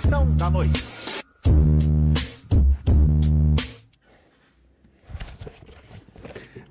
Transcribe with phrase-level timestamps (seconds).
[0.00, 0.84] a diversão da noite.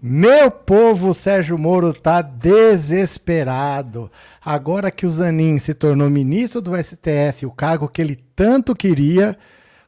[0.01, 4.09] Meu povo, Sérgio Moro tá desesperado.
[4.43, 9.37] Agora que o Zanin se tornou ministro do STF, o cargo que ele tanto queria,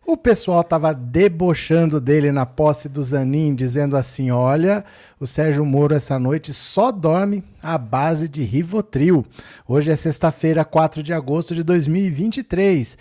[0.05, 4.83] o pessoal tava debochando dele na posse do Zanin, dizendo assim: olha,
[5.17, 9.25] o Sérgio Moro essa noite só dorme à base de Rivotril.
[9.65, 12.97] Hoje é sexta-feira, 4 de agosto de 2023.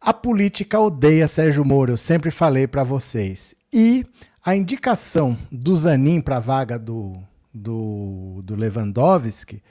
[0.00, 3.54] A política odeia Sérgio Moro, eu sempre falei para vocês.
[3.72, 4.06] E
[4.44, 7.20] a indicação do Zanin para a vaga do,
[7.52, 9.62] do, do Lewandowski,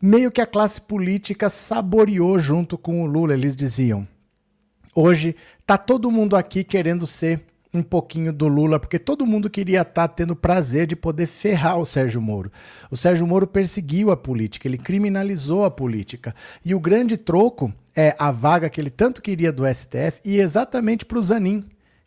[0.00, 3.34] meio que a classe política saboreou junto com o Lula.
[3.34, 4.08] Eles diziam:
[4.94, 7.44] hoje tá todo mundo aqui querendo ser
[7.76, 11.78] um pouquinho do Lula, porque todo mundo queria estar tá tendo prazer de poder ferrar
[11.78, 12.50] o Sérgio Moro.
[12.90, 16.34] O Sérgio Moro perseguiu a política, ele criminalizou a política.
[16.64, 21.04] E o grande troco é a vaga que ele tanto queria do STF e exatamente
[21.04, 21.64] para o Zanin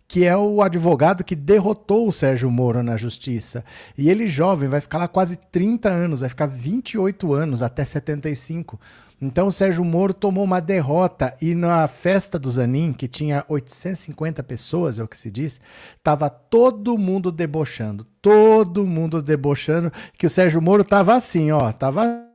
[0.10, 3.64] que é o advogado que derrotou o Sérgio Moro na justiça.
[3.96, 8.80] E ele jovem, vai ficar lá quase 30 anos, vai ficar 28 anos até 75.
[9.22, 14.42] Então o Sérgio Moro tomou uma derrota e na festa do Zanin, que tinha 850
[14.42, 15.62] pessoas, é o que se diz,
[16.04, 22.26] tava todo mundo debochando, todo mundo debochando que o Sérgio Moro tava assim, ó, tava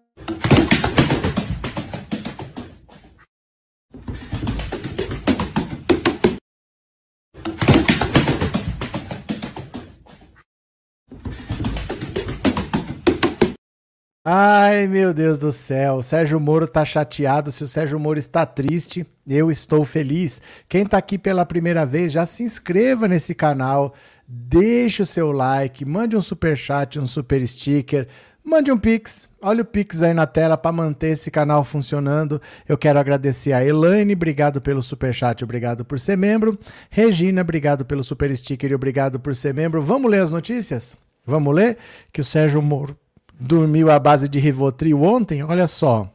[14.26, 15.96] Ai, meu Deus do céu.
[15.96, 17.52] O Sérgio Moro tá chateado.
[17.52, 20.40] Se o Sérgio Moro está triste, eu estou feliz.
[20.66, 23.92] Quem tá aqui pela primeira vez, já se inscreva nesse canal,
[24.26, 28.08] deixe o seu like, mande um super chat, um super sticker,
[28.42, 29.28] mande um pix.
[29.42, 32.40] Olha o pix aí na tela para manter esse canal funcionando.
[32.66, 36.58] Eu quero agradecer a Elaine, obrigado pelo super chat, obrigado por ser membro.
[36.88, 39.82] Regina, obrigado pelo super sticker e obrigado por ser membro.
[39.82, 40.96] Vamos ler as notícias?
[41.26, 41.76] Vamos ler
[42.10, 42.96] que o Sérgio Moro
[43.38, 46.08] dormiu à base de Rivotril ontem, olha só.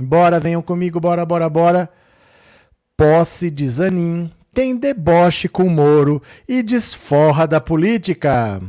[0.00, 1.88] Bora, venham comigo, bora, bora, bora.
[2.96, 8.60] Posse de Zanin tem deboche com Moro e desforra da política.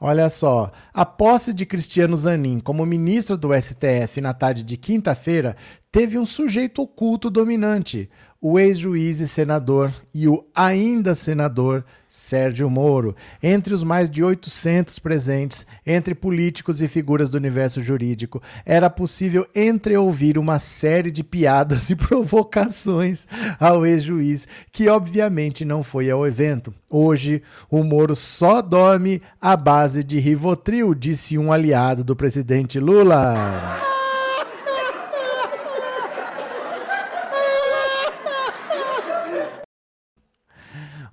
[0.00, 5.56] Olha só, a posse de Cristiano Zanin como ministro do STF na tarde de quinta-feira
[5.90, 8.08] teve um sujeito oculto dominante,
[8.40, 14.98] o ex-juiz e senador e o ainda senador Sérgio Moro, entre os mais de 800
[14.98, 21.90] presentes, entre políticos e figuras do universo jurídico, era possível entreouvir uma série de piadas
[21.90, 23.26] e provocações
[23.58, 26.72] ao ex-juiz, que obviamente não foi ao evento.
[26.90, 33.87] Hoje, o Moro só dorme à base de Rivotril, disse um aliado do presidente Lula.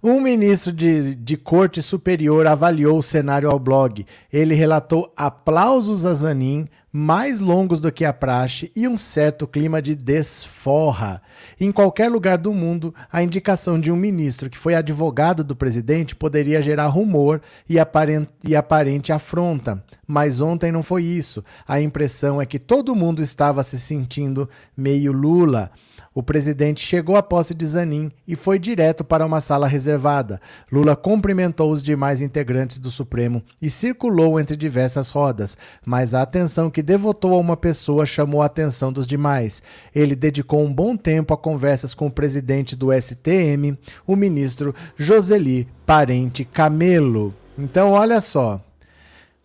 [0.07, 4.05] Um ministro de, de corte superior avaliou o cenário ao blog.
[4.31, 9.81] Ele relatou aplausos a Zanin, mais longos do que a praxe e um certo clima
[9.81, 11.23] de desforra.
[11.59, 16.15] Em qualquer lugar do mundo, a indicação de um ministro que foi advogado do presidente
[16.15, 19.83] poderia gerar rumor e aparente, e aparente afronta.
[20.05, 21.43] Mas ontem não foi isso.
[21.67, 24.47] A impressão é que todo mundo estava se sentindo
[24.77, 25.71] meio Lula.
[26.15, 30.39] O presidente chegou à posse de Zanin e foi direto para uma sala reservada.
[30.71, 36.71] Lula cumprimentou os demais integrantes do Supremo e circulou entre diversas rodas, mas a atenção
[36.71, 39.61] que devotou a uma pessoa chamou a atenção dos demais.
[39.93, 43.77] Ele dedicou um bom tempo a conversas com o presidente do STM,
[44.07, 47.33] o ministro Joseli Parente Camelo.
[47.59, 48.61] Então, olha só.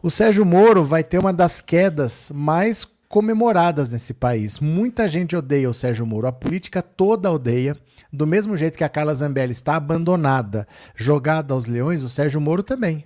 [0.01, 4.61] O Sérgio Moro vai ter uma das quedas mais comemoradas nesse país.
[4.61, 7.77] Muita gente odeia o Sérgio Moro, a política toda odeia.
[8.13, 12.63] Do mesmo jeito que a Carla Zambelli está abandonada, jogada aos leões, o Sérgio Moro
[12.63, 13.05] também.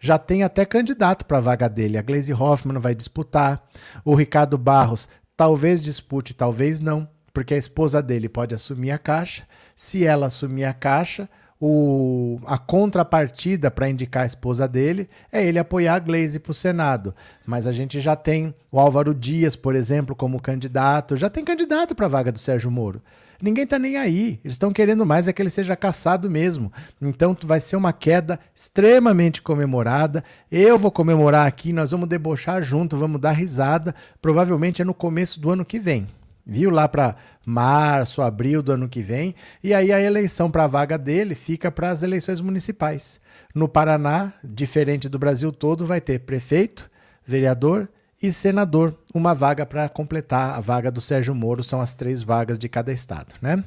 [0.00, 1.96] Já tem até candidato para a vaga dele.
[1.96, 3.64] A Glaze Hoffman vai disputar.
[4.04, 9.44] O Ricardo Barros talvez dispute, talvez não, porque a esposa dele pode assumir a caixa.
[9.76, 11.28] Se ela assumir a caixa,
[11.60, 16.54] o, a contrapartida para indicar a esposa dele é ele apoiar a Glaze para o
[16.54, 17.14] Senado.
[17.46, 21.94] Mas a gente já tem o Álvaro Dias, por exemplo, como candidato, já tem candidato
[21.94, 23.00] para a vaga do Sérgio Moro.
[23.40, 24.40] Ninguém está nem aí.
[24.44, 26.72] Eles estão querendo mais é que ele seja caçado mesmo.
[27.00, 30.24] Então vai ser uma queda extremamente comemorada.
[30.50, 33.94] Eu vou comemorar aqui, nós vamos debochar junto, vamos dar risada.
[34.22, 36.06] Provavelmente é no começo do ano que vem.
[36.46, 36.70] Viu?
[36.70, 39.34] Lá para março, abril do ano que vem.
[39.62, 43.20] E aí a eleição para a vaga dele fica para as eleições municipais.
[43.54, 46.90] No Paraná, diferente do Brasil todo, vai ter prefeito,
[47.26, 47.88] vereador
[48.22, 52.58] e senador, uma vaga para completar a vaga do Sérgio Moro, são as três vagas
[52.58, 53.62] de cada estado, né?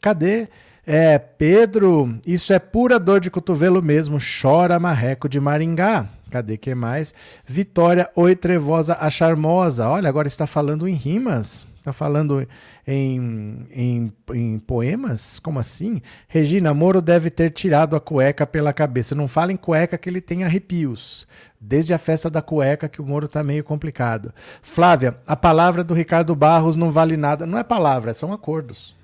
[0.00, 0.48] Cadê?
[0.84, 6.08] É, Pedro, isso é pura dor de cotovelo mesmo, chora marreco de Maringá.
[6.30, 7.14] Cadê que mais?
[7.46, 9.88] Vitória, oi trevosa, a charmosa.
[9.88, 11.66] Olha, agora está falando em rimas.
[11.82, 12.46] Está falando
[12.86, 15.40] em, em, em, poemas?
[15.40, 16.00] Como assim?
[16.28, 19.16] Regina, Moro deve ter tirado a cueca pela cabeça.
[19.16, 21.26] Não fala em cueca que ele tem arrepios.
[21.60, 24.32] Desde a festa da cueca que o Moro está meio complicado.
[24.62, 27.46] Flávia, a palavra do Ricardo Barros não vale nada.
[27.46, 28.94] Não é palavra, são acordos.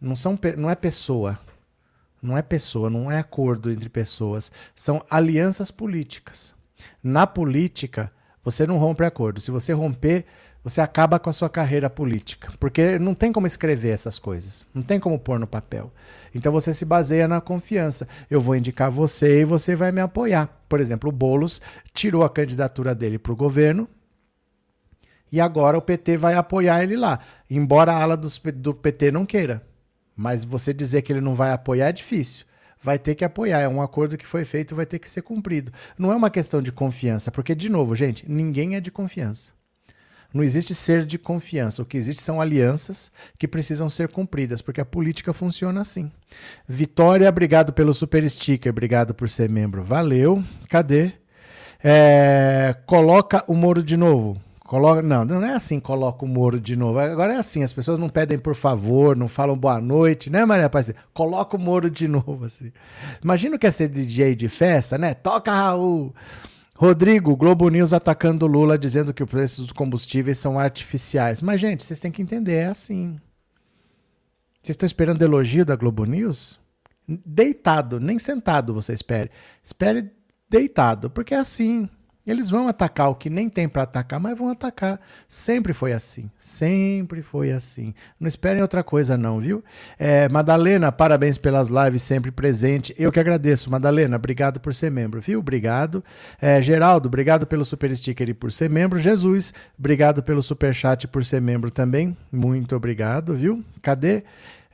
[0.00, 1.38] Não, são, não é pessoa.
[2.20, 4.50] Não é pessoa, não é acordo entre pessoas.
[4.74, 6.52] São alianças políticas.
[7.00, 8.10] Na política,
[8.42, 9.40] você não rompe acordo.
[9.40, 10.26] Se você romper,
[10.68, 14.82] você acaba com a sua carreira política, porque não tem como escrever essas coisas, não
[14.82, 15.92] tem como pôr no papel.
[16.34, 18.06] Então você se baseia na confiança.
[18.30, 20.48] Eu vou indicar você e você vai me apoiar.
[20.68, 21.62] Por exemplo, o Bolos
[21.94, 23.88] tirou a candidatura dele para o governo
[25.32, 29.62] e agora o PT vai apoiar ele lá, embora a ala do PT não queira.
[30.14, 32.46] Mas você dizer que ele não vai apoiar é difícil
[32.80, 33.60] vai ter que apoiar.
[33.60, 35.72] É um acordo que foi feito, vai ter que ser cumprido.
[35.98, 39.57] Não é uma questão de confiança, porque, de novo, gente, ninguém é de confiança.
[40.32, 41.82] Não existe ser de confiança.
[41.82, 46.10] O que existe são alianças que precisam ser cumpridas, porque a política funciona assim.
[46.68, 49.82] Vitória, obrigado pelo super sticker, obrigado por ser membro.
[49.82, 50.44] Valeu.
[50.68, 51.12] Cadê?
[51.82, 54.38] É, coloca o Moro de novo.
[54.68, 56.98] Coloca, não, não é assim, coloca o Moro de novo.
[56.98, 60.66] Agora é assim, as pessoas não pedem por favor, não falam boa noite, né, Maria
[60.66, 60.98] Aparecida?
[61.14, 62.70] Coloca o Moro de novo, assim.
[63.24, 65.14] Imagina que é ser DJ de festa, né?
[65.14, 66.14] Toca Raul.
[66.80, 71.42] Rodrigo, Globo News atacando Lula, dizendo que os preços dos combustíveis são artificiais.
[71.42, 73.18] Mas, gente, vocês têm que entender, é assim.
[74.62, 76.60] Vocês estão esperando elogio da Globo News?
[77.08, 79.28] Deitado, nem sentado você espere.
[79.60, 80.08] Espere
[80.48, 81.90] deitado, porque é assim.
[82.30, 85.00] Eles vão atacar o que nem tem para atacar, mas vão atacar.
[85.28, 86.30] Sempre foi assim.
[86.40, 87.94] Sempre foi assim.
[88.18, 89.64] Não esperem outra coisa, não, viu?
[89.98, 92.94] É, Madalena, parabéns pelas lives sempre presente.
[92.98, 94.16] Eu que agradeço, Madalena.
[94.16, 95.38] Obrigado por ser membro, viu?
[95.38, 96.02] Obrigado.
[96.40, 99.00] É, Geraldo, obrigado pelo super sticker e por ser membro.
[99.00, 102.16] Jesus, obrigado pelo super chat e por ser membro também.
[102.30, 103.64] Muito obrigado, viu?
[103.82, 104.24] Cadê?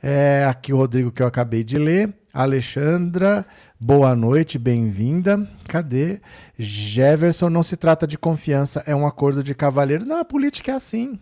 [0.07, 2.13] É, aqui o Rodrigo que eu acabei de ler.
[2.31, 3.43] Alexandra,
[3.79, 5.49] boa noite, bem-vinda.
[5.67, 6.21] Cadê?
[6.59, 10.05] Jefferson, não se trata de confiança, é um acordo de cavalheiro.
[10.05, 11.19] Não, a política é assim.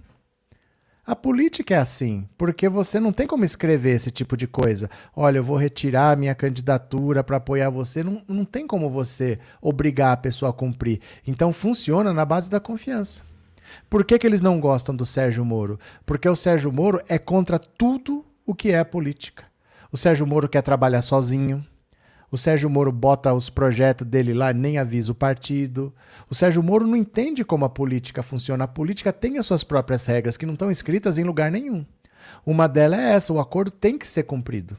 [1.07, 4.89] A política é assim, porque você não tem como escrever esse tipo de coisa.
[5.15, 8.03] Olha, eu vou retirar minha candidatura para apoiar você.
[8.03, 10.99] Não, não tem como você obrigar a pessoa a cumprir.
[11.25, 13.23] Então funciona na base da confiança.
[13.89, 15.79] Por que, que eles não gostam do Sérgio Moro?
[16.05, 19.45] Porque o Sérgio Moro é contra tudo o que é política.
[19.91, 21.65] O Sérgio Moro quer trabalhar sozinho.
[22.31, 25.93] O Sérgio Moro bota os projetos dele lá, nem avisa o partido.
[26.29, 28.63] O Sérgio Moro não entende como a política funciona.
[28.63, 31.85] A política tem as suas próprias regras que não estão escritas em lugar nenhum.
[32.45, 34.77] Uma delas é essa: o acordo tem que ser cumprido.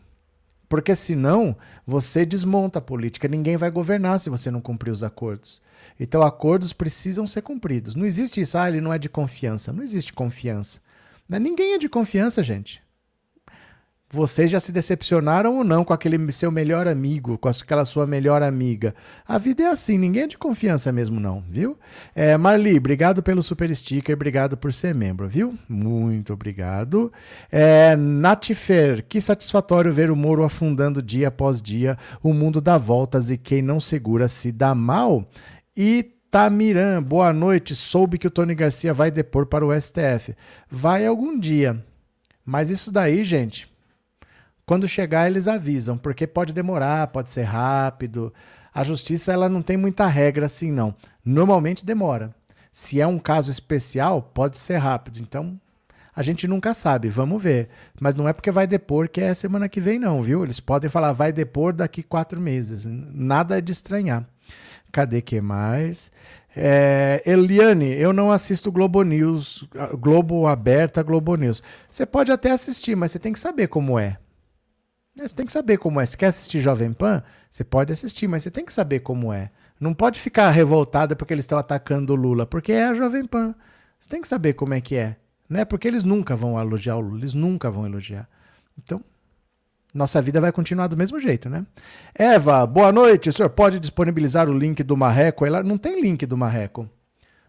[0.68, 1.56] Porque senão
[1.86, 3.28] você desmonta a política.
[3.28, 5.62] Ninguém vai governar se você não cumprir os acordos.
[6.00, 7.94] Então, acordos precisam ser cumpridos.
[7.94, 9.72] Não existe isso, ah, ele não é de confiança.
[9.72, 10.80] Não existe confiança.
[11.28, 12.83] Ninguém é de confiança, gente.
[14.14, 18.44] Vocês já se decepcionaram ou não com aquele seu melhor amigo, com aquela sua melhor
[18.44, 18.94] amiga?
[19.26, 21.76] A vida é assim, ninguém é de confiança mesmo, não, viu?
[22.14, 25.58] É, Marli, obrigado pelo super sticker, obrigado por ser membro, viu?
[25.68, 27.12] Muito obrigado.
[27.50, 33.32] É, Natifer, que satisfatório ver o Moro afundando dia após dia, o mundo dá voltas
[33.32, 35.28] e quem não segura se dá mal.
[35.76, 37.74] E Tamiran, boa noite.
[37.74, 40.36] Soube que o Tony Garcia vai depor para o STF.
[40.70, 41.84] Vai algum dia.
[42.46, 43.73] Mas isso daí, gente,
[44.66, 48.32] quando chegar, eles avisam, porque pode demorar, pode ser rápido.
[48.72, 50.94] A justiça ela não tem muita regra assim, não.
[51.24, 52.34] Normalmente demora.
[52.72, 55.20] Se é um caso especial, pode ser rápido.
[55.20, 55.60] Então,
[56.16, 57.68] a gente nunca sabe, vamos ver.
[58.00, 60.42] Mas não é porque vai depor que é semana que vem, não, viu?
[60.42, 62.84] Eles podem falar, vai depor daqui quatro meses.
[62.86, 64.26] Nada de estranhar.
[64.90, 66.10] Cadê que mais?
[66.56, 69.68] É, Eliane, eu não assisto Globo News,
[69.98, 71.62] Globo Aberta, Globo News.
[71.90, 74.18] Você pode até assistir, mas você tem que saber como é.
[75.20, 76.06] É, você tem que saber como é.
[76.06, 79.50] Se quer assistir Jovem Pan, você pode assistir, mas você tem que saber como é.
[79.78, 83.54] Não pode ficar revoltada porque eles estão atacando o Lula, porque é a Jovem Pan.
[83.98, 85.16] Você tem que saber como é que é.
[85.48, 85.64] Né?
[85.64, 88.28] Porque eles nunca vão elogiar o Lula, eles nunca vão elogiar.
[88.82, 89.02] Então,
[89.94, 91.64] nossa vida vai continuar do mesmo jeito, né?
[92.14, 93.28] Eva, boa noite.
[93.28, 95.46] O senhor pode disponibilizar o link do Marreco?
[95.46, 96.88] Ela não tem link do Marreco.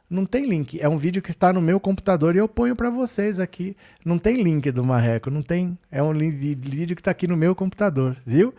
[0.10, 0.80] Não tem link.
[0.80, 3.76] É um vídeo que está no meu computador e eu ponho para vocês aqui.
[4.04, 5.78] Não tem link do Marreco, não tem.
[5.92, 8.54] É um vídeo que está aqui no meu computador, viu?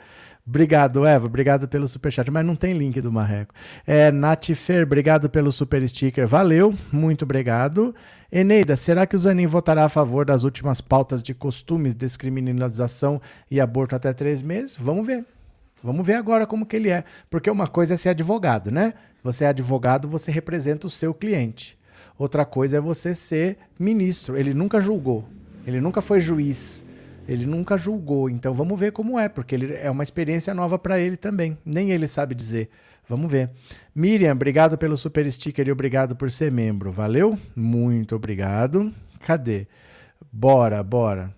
[0.46, 1.26] Obrigado, Eva.
[1.26, 2.30] Obrigado pelo superchat.
[2.30, 3.54] Mas não tem link do Marreco.
[3.86, 6.26] É, Nath Fer, obrigado pelo super sticker.
[6.26, 7.94] Valeu, muito obrigado.
[8.30, 13.60] Eneida, será que o Zanin votará a favor das últimas pautas de costumes, descriminalização e
[13.60, 14.76] aborto até três meses?
[14.78, 15.24] Vamos ver.
[15.82, 17.04] Vamos ver agora como que ele é.
[17.30, 18.94] Porque uma coisa é ser advogado, né?
[19.22, 21.78] Você é advogado, você representa o seu cliente.
[22.18, 24.36] Outra coisa é você ser ministro.
[24.36, 25.24] Ele nunca julgou.
[25.66, 26.84] Ele nunca foi juiz.
[27.28, 31.00] Ele nunca julgou, então vamos ver como é, porque ele é uma experiência nova para
[31.00, 31.58] ele também.
[31.64, 32.70] Nem ele sabe dizer.
[33.08, 33.50] Vamos ver.
[33.94, 36.92] Miriam, obrigado pelo super sticker e obrigado por ser membro.
[36.92, 37.38] Valeu?
[37.54, 38.92] Muito obrigado.
[39.20, 39.66] Cadê?
[40.32, 41.34] Bora, bora.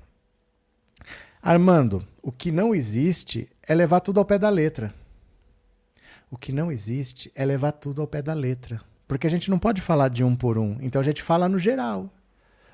[1.42, 4.92] Armando, o que não existe é levar tudo ao pé da letra.
[6.30, 8.80] O que não existe é levar tudo ao pé da letra.
[9.06, 10.78] Porque a gente não pode falar de um por um.
[10.80, 12.10] Então a gente fala no geral.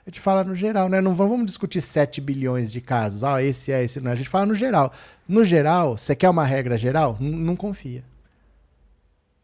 [0.06, 1.00] A gente fala no geral, né?
[1.00, 3.24] Não vamos discutir 7 bilhões de casos.
[3.24, 4.10] Ah, esse é, esse não.
[4.10, 4.14] É.
[4.14, 4.92] A gente fala no geral.
[5.26, 7.16] No geral, você quer uma regra geral?
[7.20, 8.04] N não confia.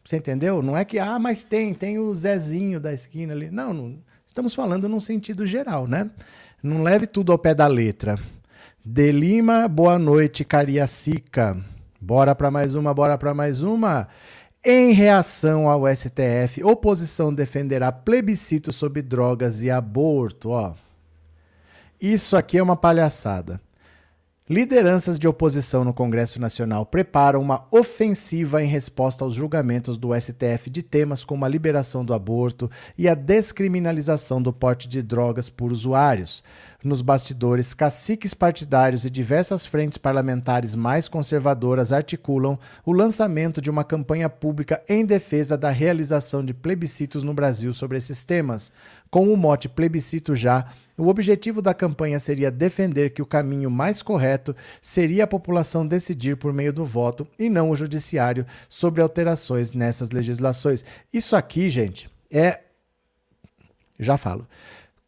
[0.03, 0.61] Você entendeu?
[0.61, 3.51] Não é que, ah, mas tem, tem o Zezinho da esquina ali.
[3.51, 6.09] Não, não estamos falando num sentido geral, né?
[6.63, 8.19] Não leve tudo ao pé da letra.
[8.83, 11.55] De Lima, boa noite, Cariacica.
[11.99, 14.07] Bora para mais uma, bora para mais uma.
[14.65, 20.49] Em reação ao STF, oposição defenderá plebiscito sobre drogas e aborto.
[20.49, 20.73] Ó.
[22.01, 23.61] Isso aqui é uma palhaçada.
[24.51, 30.69] Lideranças de oposição no Congresso Nacional preparam uma ofensiva em resposta aos julgamentos do STF
[30.69, 35.71] de temas como a liberação do aborto e a descriminalização do porte de drogas por
[35.71, 36.43] usuários.
[36.83, 43.85] Nos bastidores, caciques partidários e diversas frentes parlamentares mais conservadoras articulam o lançamento de uma
[43.85, 48.69] campanha pública em defesa da realização de plebiscitos no Brasil sobre esses temas.
[49.09, 50.65] Com o mote Plebiscito Já,
[51.01, 56.37] o objetivo da campanha seria defender que o caminho mais correto seria a população decidir
[56.37, 60.85] por meio do voto e não o judiciário sobre alterações nessas legislações.
[61.11, 62.59] Isso aqui, gente, é.
[63.99, 64.47] Já falo.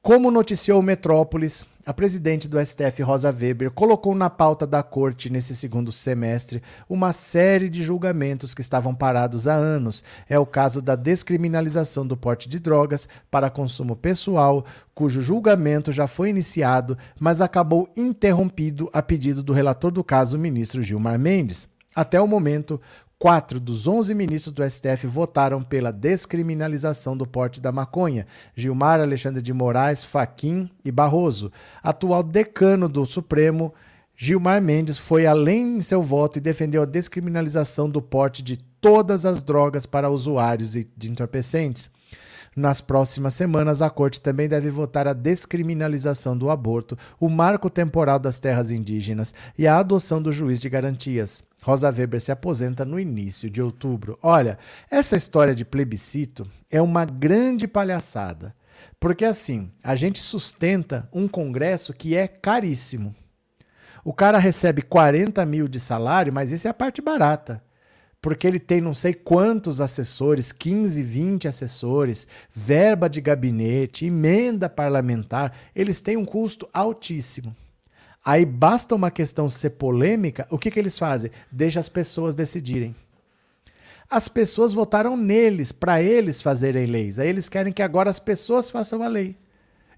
[0.02, 5.30] Como noticiou o Metrópolis, a presidente do STF, Rosa Weber, colocou na pauta da corte
[5.30, 10.02] nesse segundo semestre uma série de julgamentos que estavam parados há anos.
[10.30, 16.08] É o caso da descriminalização do porte de drogas para consumo pessoal, cujo julgamento já
[16.08, 21.68] foi iniciado, mas acabou interrompido a pedido do relator do caso, ministro Gilmar Mendes.
[21.96, 22.82] Até o momento,
[23.24, 29.42] Quatro dos onze ministros do STF votaram pela descriminalização do porte da maconha: Gilmar, Alexandre
[29.42, 31.50] de Moraes, Faquim e Barroso.
[31.82, 33.74] Atual decano do Supremo,
[34.14, 39.26] Gilmar Mendes foi além em seu voto e defendeu a descriminalização do porte de todas
[39.26, 41.90] as drogas para usuários de entorpecentes.
[42.54, 48.20] Nas próximas semanas, a Corte também deve votar a descriminalização do aborto, o marco temporal
[48.20, 51.42] das terras indígenas e a adoção do juiz de garantias.
[51.64, 54.20] Rosa Weber se aposenta no início de outubro.
[54.22, 54.60] Olha,
[54.92, 58.54] essa história de plebiscito é uma grande palhaçada.
[59.00, 63.16] Porque assim, a gente sustenta um congresso que é caríssimo.
[64.04, 67.64] O cara recebe 40 mil de salário, mas isso é a parte barata.
[68.22, 75.54] Porque ele tem não sei quantos assessores, 15, 20 assessores, verba de gabinete, emenda parlamentar,
[75.74, 77.56] eles têm um custo altíssimo.
[78.26, 81.30] Aí basta uma questão ser polêmica, o que, que eles fazem?
[81.52, 82.96] Deixa as pessoas decidirem.
[84.10, 87.20] As pessoas votaram neles, para eles fazerem leis.
[87.20, 89.36] Aí eles querem que agora as pessoas façam a lei.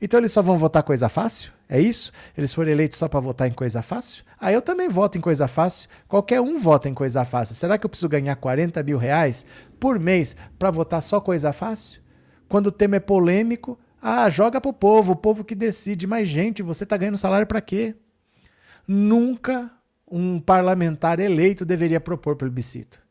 [0.01, 1.51] Então eles só vão votar coisa fácil?
[1.69, 2.11] É isso?
[2.37, 4.23] Eles foram eleitos só para votar em coisa fácil?
[4.39, 5.89] Ah, eu também voto em coisa fácil.
[6.07, 7.55] Qualquer um vota em coisa fácil.
[7.55, 9.45] Será que eu preciso ganhar 40 mil reais
[9.79, 12.01] por mês para votar só coisa fácil?
[12.47, 16.05] Quando o tema é polêmico, ah, joga pro povo, o povo que decide.
[16.05, 17.95] Mas, gente, você está ganhando salário para quê?
[18.87, 19.71] Nunca
[20.09, 23.03] um parlamentar eleito deveria propor plebiscito.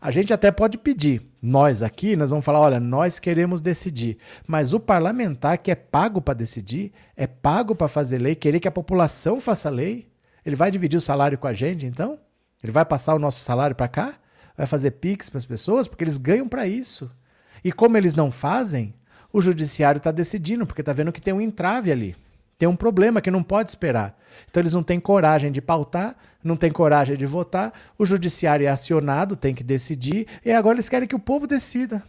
[0.00, 4.72] A gente até pode pedir, nós aqui, nós vamos falar, olha, nós queremos decidir, mas
[4.72, 8.72] o parlamentar que é pago para decidir, é pago para fazer lei, querer que a
[8.72, 10.08] população faça lei,
[10.44, 12.18] ele vai dividir o salário com a gente, então?
[12.62, 14.14] Ele vai passar o nosso salário para cá?
[14.56, 15.86] Vai fazer pix para as pessoas?
[15.86, 17.08] Porque eles ganham para isso.
[17.62, 18.94] E como eles não fazem,
[19.32, 22.16] o judiciário está decidindo, porque está vendo que tem um entrave ali.
[22.62, 24.16] Tem um problema que não pode esperar.
[24.48, 26.14] Então eles não têm coragem de pautar,
[26.44, 30.88] não têm coragem de votar, o judiciário é acionado, tem que decidir, e agora eles
[30.88, 32.04] querem que o povo decida.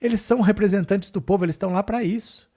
[0.00, 2.48] Eles são representantes do povo, eles estão lá para isso.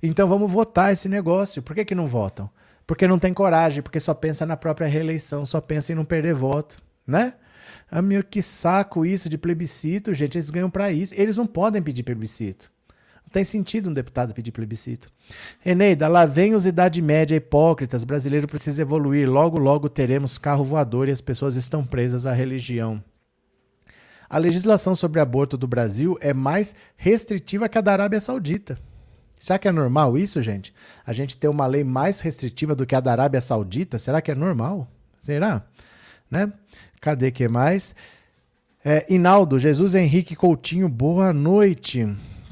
[0.00, 1.60] Então vamos votar esse negócio.
[1.64, 2.48] Por que, que não votam?
[2.86, 6.36] Porque não tem coragem, porque só pensa na própria reeleição, só pensa em não perder
[6.36, 7.34] voto, né?
[7.90, 11.12] Ah, meu, que saco isso de plebiscito, gente, eles ganham para isso.
[11.18, 12.70] Eles não podem pedir plebiscito.
[13.26, 15.10] Não tem sentido um deputado pedir plebiscito.
[15.64, 18.04] Eneida, lá vem os Idade Média hipócritas.
[18.04, 19.28] Brasileiro precisa evoluir.
[19.28, 23.02] Logo, logo teremos carro voador e as pessoas estão presas à religião.
[24.28, 28.78] A legislação sobre aborto do Brasil é mais restritiva que a da Arábia Saudita.
[29.38, 30.72] Será que é normal isso, gente?
[31.04, 33.98] A gente ter uma lei mais restritiva do que a da Arábia Saudita?
[33.98, 34.88] Será que é normal?
[35.20, 35.62] Será?
[36.30, 36.52] Né?
[37.00, 37.94] Cadê que mais?
[38.84, 42.06] É, Inaldo, Jesus Henrique Coutinho, boa noite.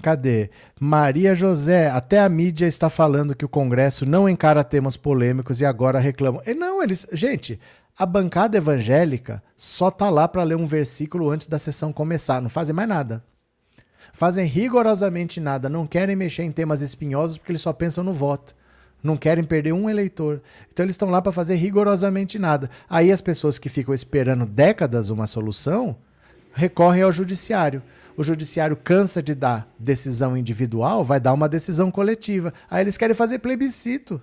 [0.04, 0.50] Cadê?
[0.78, 5.64] Maria José, até a mídia está falando que o Congresso não encara temas polêmicos e
[5.64, 6.42] agora reclamam.
[6.46, 7.06] E não, eles.
[7.10, 7.58] Gente,
[7.96, 12.50] a bancada evangélica só tá lá para ler um versículo antes da sessão começar, não
[12.50, 13.24] fazem mais nada.
[14.12, 18.54] Fazem rigorosamente nada, não querem mexer em temas espinhosos porque eles só pensam no voto.
[19.02, 20.42] Não querem perder um eleitor.
[20.70, 22.68] Então eles estão lá para fazer rigorosamente nada.
[22.90, 25.96] Aí as pessoas que ficam esperando décadas uma solução
[26.52, 27.82] recorrem ao judiciário.
[28.16, 32.52] O judiciário cansa de dar decisão individual, vai dar uma decisão coletiva.
[32.70, 34.20] Aí eles querem fazer plebiscito.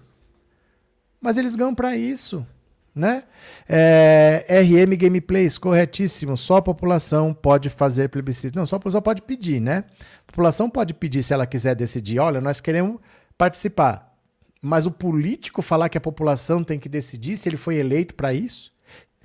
[1.19, 2.45] Mas eles ganham para isso
[2.93, 3.23] né?
[3.67, 6.35] É, RM Gameplays, corretíssimo.
[6.35, 8.57] Só a população pode fazer plebiscito.
[8.57, 9.85] Não, só a população pode pedir, né?
[10.27, 12.19] A população pode pedir se ela quiser decidir.
[12.19, 12.99] Olha, nós queremos
[13.37, 14.13] participar.
[14.61, 18.33] Mas o político falar que a população tem que decidir se ele foi eleito para
[18.33, 18.71] isso?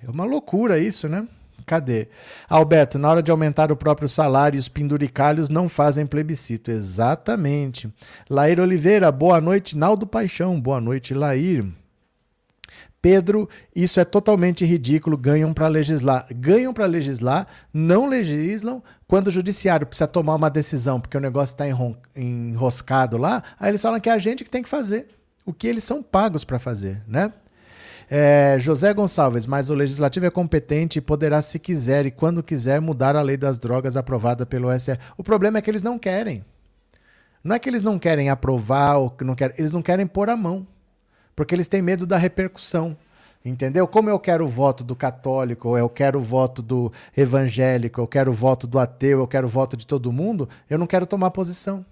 [0.02, 1.26] É uma loucura isso, né?
[1.66, 2.06] Cadê?
[2.48, 6.70] Alberto, na hora de aumentar o próprio salário, os penduricalhos não fazem plebiscito.
[6.70, 7.92] Exatamente.
[8.30, 9.76] Lair Oliveira, boa noite.
[9.76, 11.66] Naldo Paixão, boa noite, Lair.
[13.02, 16.26] Pedro, isso é totalmente ridículo, ganham para legislar.
[16.32, 18.82] Ganham para legislar, não legislam.
[19.06, 21.64] Quando o judiciário precisa tomar uma decisão, porque o negócio está
[22.16, 25.08] enroscado lá, aí eles falam que é a gente que tem que fazer.
[25.44, 27.32] O que eles são pagos para fazer, né?
[28.08, 32.80] É, José Gonçalves, mas o legislativo é competente e poderá, se quiser e quando quiser,
[32.80, 34.96] mudar a lei das drogas aprovada pelo SE.
[35.16, 36.44] O problema é que eles não querem.
[37.42, 40.30] Não é que eles não querem aprovar ou que não querem, eles não querem pôr
[40.30, 40.66] a mão
[41.36, 42.96] porque eles têm medo da repercussão.
[43.44, 43.86] Entendeu?
[43.86, 48.32] Como eu quero o voto do católico, eu quero o voto do evangélico, eu quero
[48.32, 51.30] o voto do ateu, eu quero o voto de todo mundo, eu não quero tomar
[51.30, 51.86] posição.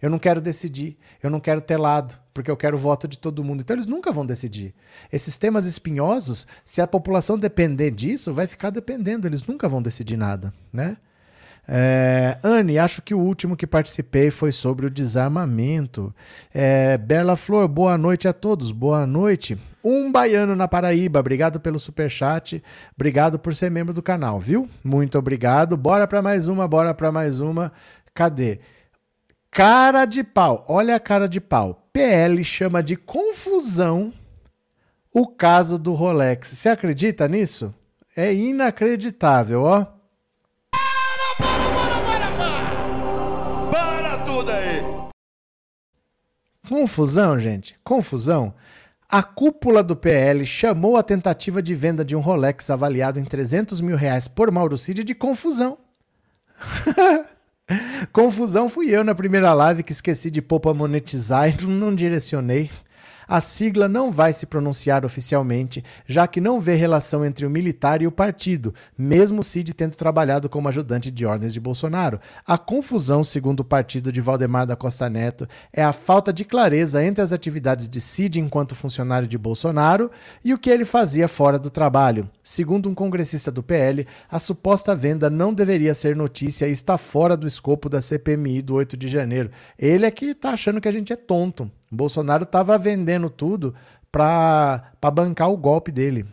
[0.00, 3.18] Eu não quero decidir, eu não quero ter lado, porque eu quero o voto de
[3.18, 3.60] todo mundo.
[3.60, 4.74] Então eles nunca vão decidir.
[5.12, 10.16] Esses temas espinhosos, se a população depender disso, vai ficar dependendo, eles nunca vão decidir
[10.16, 10.96] nada, né?
[11.68, 16.14] É, Anne, acho que o último que participei foi sobre o desarmamento.
[16.54, 18.70] É, Bela Flor, boa noite a todos.
[18.70, 19.58] Boa noite.
[19.82, 22.60] Um baiano na Paraíba, obrigado pelo super chat,
[22.96, 24.68] obrigado por ser membro do canal, viu?
[24.82, 25.76] Muito obrigado.
[25.76, 27.72] Bora para mais uma, bora para mais uma.
[28.12, 28.58] Cadê?
[29.56, 30.66] Cara de pau.
[30.68, 31.88] Olha a cara de pau.
[31.90, 34.12] PL chama de confusão
[35.10, 36.48] o caso do Rolex.
[36.48, 37.74] Você acredita nisso?
[38.14, 39.86] É inacreditável, ó.
[46.68, 47.78] Confusão, gente.
[47.82, 48.52] Confusão.
[49.08, 53.80] A cúpula do PL chamou a tentativa de venda de um Rolex avaliado em 300
[53.80, 55.78] mil reais por Mauro Cid de confusão.
[58.12, 62.70] confusão fui eu na primeira live que esqueci de pôr para monetizar e não direcionei.
[63.28, 68.00] A sigla não vai se pronunciar oficialmente, já que não vê relação entre o militar
[68.00, 72.20] e o partido, mesmo Cid tendo trabalhado como ajudante de ordens de Bolsonaro.
[72.46, 77.04] A confusão, segundo o partido de Valdemar da Costa Neto, é a falta de clareza
[77.04, 80.10] entre as atividades de Cid enquanto funcionário de Bolsonaro
[80.44, 82.30] e o que ele fazia fora do trabalho.
[82.44, 87.36] Segundo um congressista do PL, a suposta venda não deveria ser notícia e está fora
[87.36, 89.50] do escopo da CPMI do 8 de janeiro.
[89.76, 91.70] Ele é que está achando que a gente é tonto.
[91.90, 93.74] Bolsonaro estava vendendo tudo
[94.10, 96.26] para bancar o golpe dele.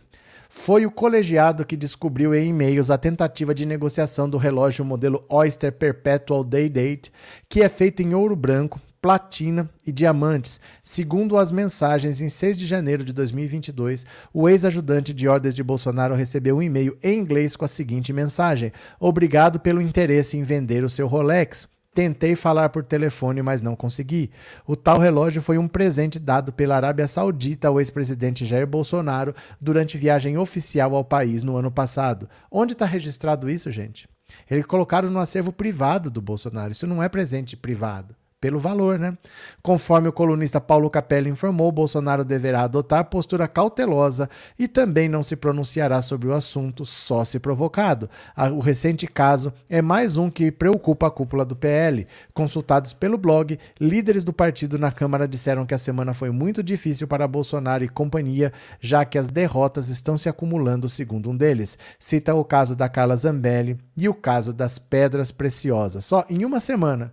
[0.56, 5.72] Foi o colegiado que descobriu em e-mails a tentativa de negociação do relógio modelo Oyster
[5.72, 7.12] Perpetual Day Date,
[7.48, 10.60] que é feito em ouro branco, platina e diamantes.
[10.82, 16.14] Segundo as mensagens, em 6 de janeiro de 2022, o ex-ajudante de ordens de Bolsonaro
[16.14, 20.88] recebeu um e-mail em inglês com a seguinte mensagem: Obrigado pelo interesse em vender o
[20.88, 21.68] seu Rolex.
[21.94, 24.30] Tentei falar por telefone, mas não consegui.
[24.66, 29.96] O tal relógio foi um presente dado pela Arábia Saudita ao ex-presidente Jair Bolsonaro durante
[29.96, 32.28] viagem oficial ao país no ano passado.
[32.50, 34.08] Onde está registrado isso, gente?
[34.50, 36.72] Eles colocaram no acervo privado do Bolsonaro.
[36.72, 39.16] Isso não é presente privado pelo valor, né?
[39.62, 44.28] Conforme o colunista Paulo Capelli informou, Bolsonaro deverá adotar postura cautelosa
[44.58, 48.10] e também não se pronunciará sobre o assunto só se provocado.
[48.54, 52.06] O recente caso é mais um que preocupa a cúpula do PL.
[52.34, 57.08] Consultados pelo blog, líderes do partido na Câmara disseram que a semana foi muito difícil
[57.08, 61.78] para Bolsonaro e companhia, já que as derrotas estão se acumulando, segundo um deles.
[61.98, 66.04] Cita o caso da Carla Zambelli e o caso das pedras preciosas.
[66.04, 67.10] Só em uma semana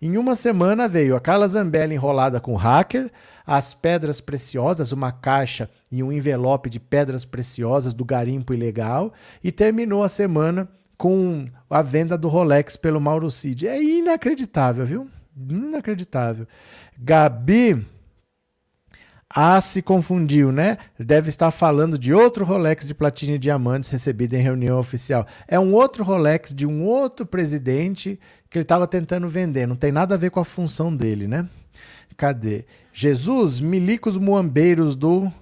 [0.00, 3.10] Em uma semana veio a Carla Zambelli enrolada com o hacker,
[3.44, 9.50] as pedras preciosas, uma caixa e um envelope de pedras preciosas do garimpo ilegal, e
[9.50, 13.66] terminou a semana com a venda do Rolex pelo Mauro Cid.
[13.66, 15.08] É inacreditável, viu?
[15.36, 16.46] Inacreditável.
[16.96, 17.86] Gabi.
[19.30, 20.78] Ah, se confundiu, né?
[20.98, 25.26] Deve estar falando de outro Rolex de platina e diamantes recebido em reunião oficial.
[25.46, 28.18] É um outro Rolex de um outro presidente
[28.50, 29.66] que ele estava tentando vender.
[29.66, 31.48] Não tem nada a ver com a função dele, né?
[32.16, 32.64] Cadê?
[32.92, 35.32] Jesus, milicos muambeiros do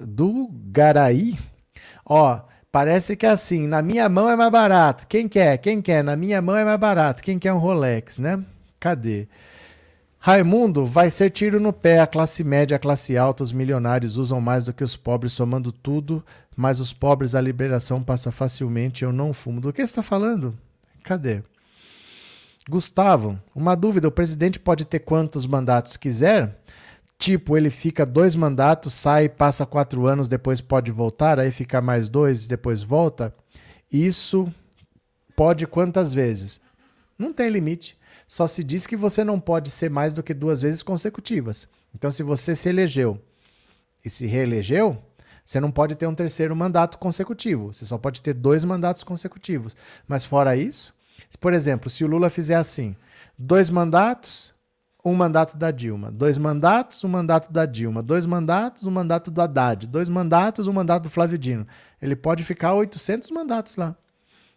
[0.00, 1.38] do Garaí.
[2.04, 5.06] Ó, parece que é assim, na minha mão é mais barato.
[5.06, 5.58] Quem quer?
[5.58, 6.02] Quem quer?
[6.02, 7.22] Na minha mão é mais barato.
[7.22, 8.42] Quem quer um Rolex, né?
[8.80, 9.28] Cadê?
[10.18, 12.00] Raimundo, vai ser tiro no pé.
[12.00, 15.70] A classe média, a classe alta, os milionários usam mais do que os pobres, somando
[15.70, 16.24] tudo,
[16.56, 19.04] mas os pobres a liberação passa facilmente.
[19.04, 19.60] Eu não fumo.
[19.60, 20.56] Do que você está falando?
[21.04, 21.42] Cadê?
[22.68, 26.60] Gustavo, uma dúvida: o presidente pode ter quantos mandatos quiser?
[27.18, 32.08] Tipo, ele fica dois mandatos, sai, passa quatro anos, depois pode voltar, aí fica mais
[32.08, 33.34] dois, depois volta.
[33.90, 34.52] Isso
[35.34, 36.60] pode quantas vezes?
[37.18, 40.60] Não tem limite só se diz que você não pode ser mais do que duas
[40.60, 41.66] vezes consecutivas.
[41.94, 43.18] Então, se você se elegeu
[44.04, 45.02] e se reelegeu,
[45.42, 47.72] você não pode ter um terceiro mandato consecutivo.
[47.72, 49.74] Você só pode ter dois mandatos consecutivos.
[50.06, 50.94] Mas fora isso,
[51.36, 52.96] por exemplo, se o Lula fizer assim,
[53.38, 54.54] dois mandatos,
[55.04, 59.40] um mandato da Dilma, dois mandatos, um mandato da Dilma, dois mandatos, um mandato do
[59.40, 61.66] Haddad, dois mandatos, um mandato do Flávio Dino.
[62.00, 63.96] Ele pode ficar 800 mandatos lá.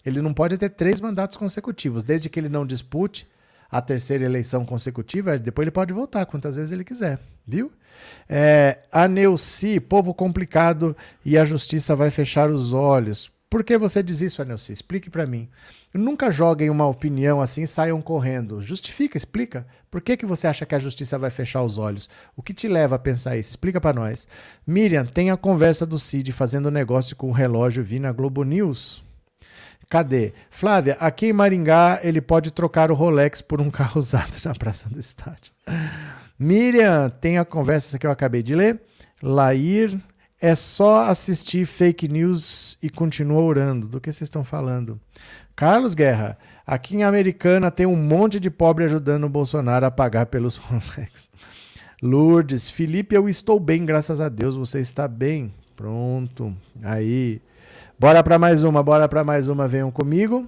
[0.06, 3.28] Ele não pode ter três mandatos consecutivos, desde que ele não dispute
[3.70, 7.72] a terceira eleição consecutiva, depois ele pode voltar quantas vezes ele quiser, viu?
[8.28, 13.32] É, a Neuci, povo complicado e a justiça vai fechar os olhos.
[13.50, 14.74] Por que você diz isso, Anelci?
[14.74, 15.48] Explique para mim.
[15.94, 18.62] Nunca joguem uma opinião assim e saiam correndo.
[18.62, 19.68] Justifica, explica.
[19.90, 22.10] Por que, que você acha que a justiça vai fechar os olhos?
[22.36, 23.50] O que te leva a pensar isso?
[23.50, 24.26] Explica para nós.
[24.66, 29.04] Miriam, tem a conversa do Cid fazendo negócio com o relógio vi na Globo News.
[29.90, 30.32] Cadê?
[30.50, 34.88] Flávia, aqui em Maringá ele pode trocar o Rolex por um carro usado na Praça
[34.88, 35.52] do Estádio.
[36.40, 38.80] Miriam, tem a conversa que eu acabei de ler.
[39.22, 40.00] Lair,
[40.40, 43.88] é só assistir fake news e continua orando.
[43.88, 45.00] Do que vocês estão falando?
[45.56, 50.28] Carlos Guerra, aqui em Americana tem um monte de pobre ajudando o Bolsonaro a pagar
[50.28, 51.30] pelos Rolex.
[52.02, 54.56] Lourdes, Felipe, eu estou bem, graças a Deus.
[54.56, 55.54] Você está bem?
[55.76, 56.56] Pronto.
[56.82, 57.42] Aí.
[58.00, 60.48] Bora para mais uma, bora para mais uma, venham comigo.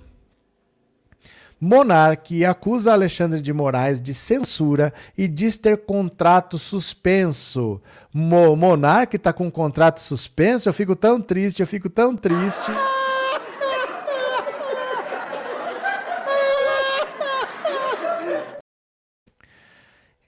[1.64, 7.80] Monarque acusa Alexandre de Moraes de censura e diz ter contrato suspenso.
[8.14, 10.68] Mo Monarque está com contrato suspenso?
[10.68, 12.70] Eu fico tão triste, eu fico tão triste.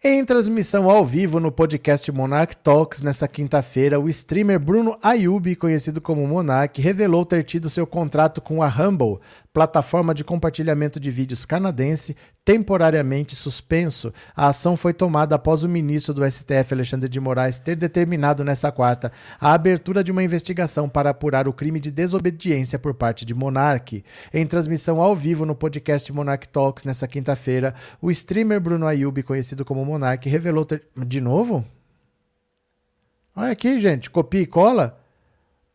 [0.07, 5.99] Em transmissão ao vivo no podcast Monarch Talks nessa quinta-feira, o streamer Bruno Ayubi, conhecido
[5.99, 9.17] como Monarch, revelou ter tido seu contrato com a Humble,
[9.51, 14.13] plataforma de compartilhamento de vídeos canadense, temporariamente suspenso.
[14.35, 18.71] A ação foi tomada após o ministro do STF, Alexandre de Moraes, ter determinado nessa
[18.71, 23.33] quarta a abertura de uma investigação para apurar o crime de desobediência por parte de
[23.33, 24.05] Monark.
[24.31, 29.65] Em transmissão ao vivo no podcast Monarch Talks nessa quinta-feira, o streamer Bruno Ayub, conhecido
[29.65, 30.83] como Monark, revelou ter...
[30.95, 31.65] De novo?
[33.35, 34.09] Olha aqui, gente.
[34.09, 35.01] Copia e cola.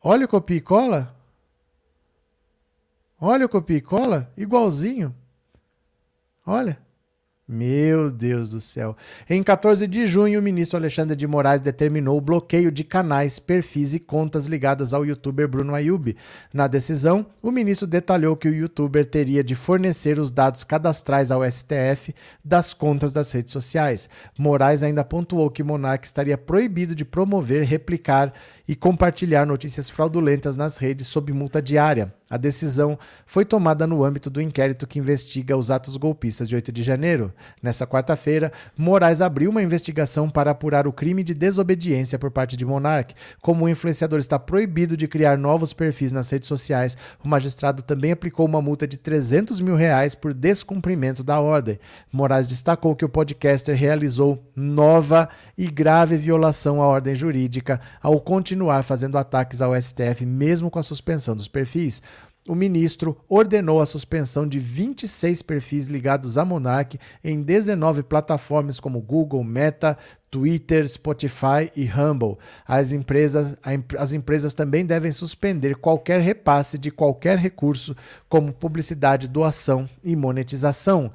[0.03, 1.15] Olha o copia e cola.
[3.21, 4.33] Olha o copia e cola.
[4.37, 5.15] Igualzinho.
[6.47, 6.79] Olha.
[7.53, 8.97] Meu Deus do céu.
[9.29, 13.93] Em 14 de junho, o ministro Alexandre de Moraes determinou o bloqueio de canais, perfis
[13.93, 16.17] e contas ligadas ao youtuber Bruno Ayub.
[16.55, 21.43] Na decisão, o ministro detalhou que o youtuber teria de fornecer os dados cadastrais ao
[21.43, 24.09] STF das contas das redes sociais.
[24.39, 28.33] Moraes ainda pontuou que Monark estaria proibido de promover, replicar
[28.71, 32.15] e compartilhar notícias fraudulentas nas redes sob multa diária.
[32.31, 36.71] A decisão foi tomada no âmbito do inquérito que investiga os atos golpistas de 8
[36.71, 37.33] de janeiro.
[37.61, 42.65] Nessa quarta-feira, Moraes abriu uma investigação para apurar o crime de desobediência por parte de
[42.65, 43.13] Monark.
[43.43, 48.13] Como o influenciador está proibido de criar novos perfis nas redes sociais, o magistrado também
[48.13, 51.81] aplicou uma multa de 300 mil reais por descumprimento da ordem.
[52.13, 55.29] Moraes destacou que o podcaster realizou nova
[55.59, 60.83] e grave violação à ordem jurídica ao continuar fazendo ataques ao STF, mesmo com a
[60.83, 62.03] suspensão dos perfis
[62.49, 69.01] o ministro ordenou a suspensão de 26 perfis ligados à Monarch em 19 plataformas como
[69.01, 69.97] Google, Meta,
[70.31, 72.39] Twitter, Spotify e Humble.
[72.67, 73.57] As empresas,
[73.99, 77.95] as empresas também devem suspender qualquer repasse de qualquer recurso,
[78.29, 81.13] como publicidade, doação e monetização.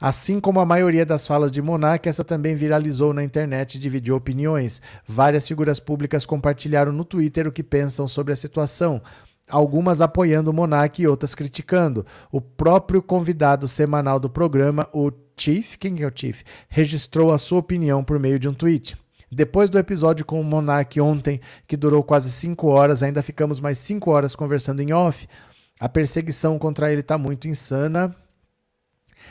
[0.00, 4.14] Assim como a maioria das falas de Monark, essa também viralizou na internet e dividiu
[4.14, 4.80] opiniões.
[5.06, 9.02] Várias figuras públicas compartilharam no Twitter o que pensam sobre a situação
[9.48, 12.04] algumas apoiando o Monark e outras criticando.
[12.30, 17.60] O próprio convidado semanal do programa, o Chief, quem é o Chief, registrou a sua
[17.60, 18.96] opinião por meio de um tweet.
[19.30, 23.78] Depois do episódio com o Monark ontem, que durou quase 5 horas, ainda ficamos mais
[23.78, 25.28] 5 horas conversando em off.
[25.78, 28.14] A perseguição contra ele está muito insana.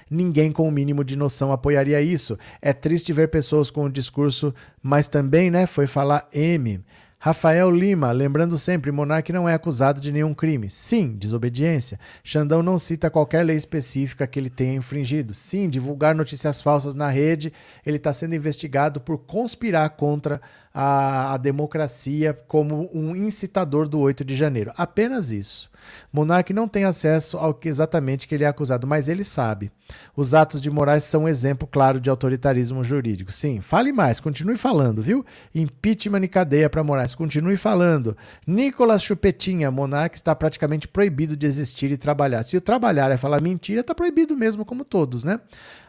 [0.09, 2.37] Ninguém com o mínimo de noção apoiaria isso.
[2.61, 6.81] É triste ver pessoas com o discurso, mas também, né, foi falar M.
[7.19, 10.69] Rafael Lima, lembrando sempre, Monarque não é acusado de nenhum crime.
[10.69, 11.99] Sim, desobediência.
[12.23, 15.33] Xandão não cita qualquer lei específica que ele tenha infringido.
[15.33, 17.51] Sim, divulgar notícias falsas na rede.
[17.83, 20.39] Ele está sendo investigado por conspirar contra
[20.79, 24.71] a, a democracia como um incitador do 8 de janeiro.
[24.77, 25.71] Apenas isso.
[26.13, 29.71] Monarque não tem acesso ao que exatamente que ele é acusado, mas ele sabe.
[30.15, 33.31] Os atos de Moraes são um exemplo claro de autoritarismo jurídico.
[33.31, 35.25] Sim, fale mais, continue falando, viu?
[35.55, 38.15] Impeachment e cadeia para Moraes, continue falando.
[38.45, 42.43] Nicolas Chupetinha, Monarque está praticamente proibido de existir e trabalhar.
[42.43, 45.39] Se trabalhar é falar mentira, está proibido mesmo, como todos, né?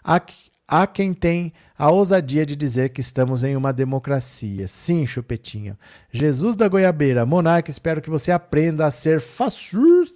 [0.03, 4.69] Aqui, Há quem tem a ousadia de dizer que estamos em uma democracia.
[4.69, 5.79] Sim, Chupetinho.
[6.13, 10.07] Jesus da Goiabeira, monarca, espero que você aprenda a ser façur.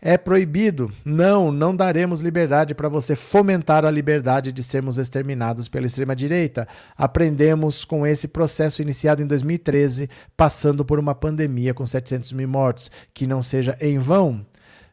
[0.00, 0.92] É proibido.
[1.04, 6.68] Não, não daremos liberdade para você fomentar a liberdade de sermos exterminados pela extrema-direita.
[6.96, 12.92] Aprendemos com esse processo iniciado em 2013, passando por uma pandemia com 700 mil mortos.
[13.12, 14.46] Que não seja em vão.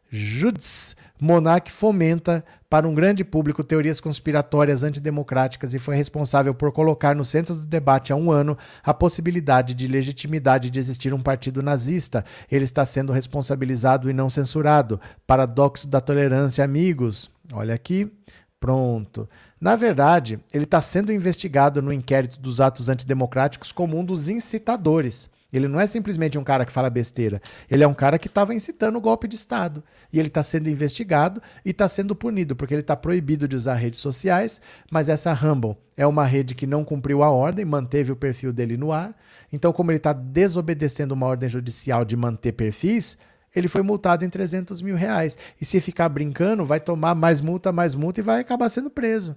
[0.09, 7.15] Judes, Monark fomenta para um grande público teorias conspiratórias antidemocráticas e foi responsável por colocar
[7.15, 11.61] no centro do debate há um ano a possibilidade de legitimidade de existir um partido
[11.61, 12.25] nazista.
[12.51, 14.99] Ele está sendo responsabilizado e não censurado.
[15.27, 17.29] Paradoxo da tolerância, amigos.
[17.53, 18.11] Olha aqui.
[18.59, 19.29] Pronto.
[19.61, 25.29] Na verdade, ele está sendo investigado no inquérito dos atos antidemocráticos como um dos incitadores.
[25.53, 27.39] Ele não é simplesmente um cara que fala besteira.
[27.69, 29.83] Ele é um cara que estava incitando o golpe de Estado.
[30.11, 33.75] E ele está sendo investigado e está sendo punido, porque ele está proibido de usar
[33.75, 34.59] redes sociais.
[34.91, 38.75] Mas essa Rumble é uma rede que não cumpriu a ordem, manteve o perfil dele
[38.75, 39.15] no ar.
[39.51, 43.17] Então, como ele está desobedecendo uma ordem judicial de manter perfis,
[43.55, 45.37] ele foi multado em 300 mil reais.
[45.61, 49.35] E se ficar brincando, vai tomar mais multa, mais multa e vai acabar sendo preso.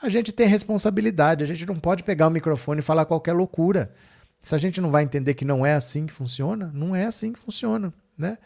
[0.00, 3.90] A gente tem responsabilidade, a gente não pode pegar o microfone e falar qualquer loucura.
[4.40, 7.32] Se a gente não vai entender que não é assim que funciona, não é assim
[7.32, 8.38] que funciona, né?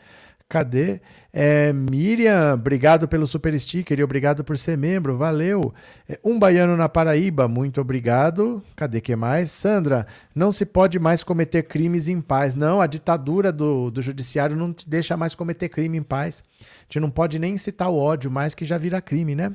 [0.53, 1.01] Cadê?
[1.33, 5.73] É, Miriam, obrigado pelo super sticker e obrigado por ser membro, valeu.
[6.07, 8.63] É, um baiano na Paraíba, muito obrigado.
[8.77, 9.51] Cadê que mais?
[9.51, 12.55] Sandra, não se pode mais cometer crimes em paz.
[12.55, 16.45] Não, a ditadura do, do judiciário não te deixa mais cometer crime em paz.
[16.61, 19.55] A gente não pode nem incitar o ódio mais que já vira crime, né?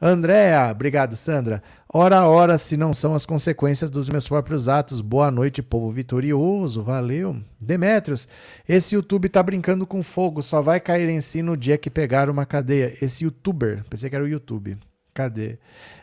[0.00, 1.62] Andréa, obrigado, Sandra.
[1.88, 5.00] Ora, ora, se não são as consequências dos meus próprios atos.
[5.00, 6.82] Boa noite, povo vitorioso.
[6.82, 7.36] Valeu.
[7.60, 8.26] Demetrios,
[8.68, 12.28] esse YouTube tá brincando com fogo, só vai cair em si no dia que pegar
[12.28, 12.96] uma cadeia.
[13.00, 14.76] Esse youtuber, pensei que era o YouTube.
[15.14, 15.58] Cadê?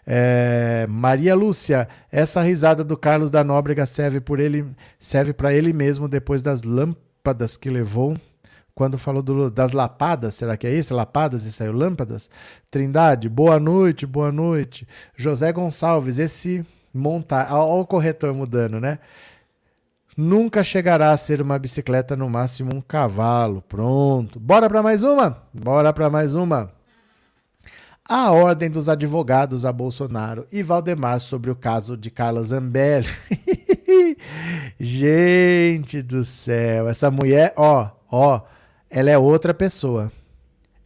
[0.06, 4.66] É, Maria Lúcia, essa risada do Carlos da Nóbrega serve por ele,
[5.00, 8.16] serve para ele mesmo depois das lâmpadas que levou
[8.80, 10.96] quando falou do, das lapadas, será que é isso?
[10.96, 12.30] Lapadas e saiu lâmpadas?
[12.72, 14.88] Trindade, boa noite, boa noite.
[15.18, 17.52] José Gonçalves, esse montar.
[17.52, 19.00] Olha o corretor mudando, né?
[20.16, 23.62] Nunca chegará a ser uma bicicleta, no máximo um cavalo.
[23.68, 24.40] Pronto.
[24.40, 25.44] Bora para mais uma?
[25.54, 26.72] Bora para mais uma.
[28.08, 33.10] A ordem dos advogados a Bolsonaro e Valdemar sobre o caso de Carla Zambelli.
[34.80, 38.40] Gente do céu, essa mulher, ó, ó,
[38.90, 40.12] ela é outra pessoa.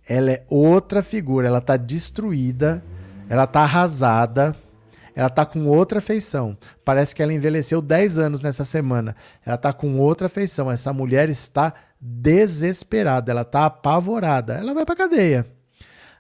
[0.08, 1.48] Ela é outra figura.
[1.48, 2.84] Ela tá destruída.
[3.30, 4.56] Ela tá arrasada.
[5.16, 6.58] Ela tá com outra feição.
[6.84, 9.16] Parece que ela envelheceu 10 anos nessa semana.
[9.46, 10.70] Ela tá com outra feição.
[10.70, 13.32] Essa mulher está desesperada.
[13.32, 14.56] Ela tá apavorada.
[14.56, 15.46] Ela vai pra cadeia.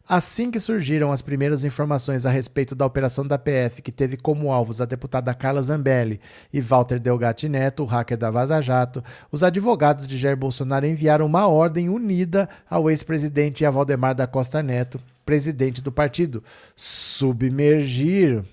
[0.07, 4.51] Assim que surgiram as primeiras informações a respeito da operação da PF, que teve como
[4.51, 6.19] alvos a deputada Carla Zambelli
[6.51, 11.25] e Walter Delgatti Neto, o hacker da Vaza Jato, os advogados de Jair Bolsonaro enviaram
[11.25, 16.43] uma ordem unida ao ex-presidente e a Valdemar da Costa Neto, presidente do partido,
[16.75, 18.43] submergir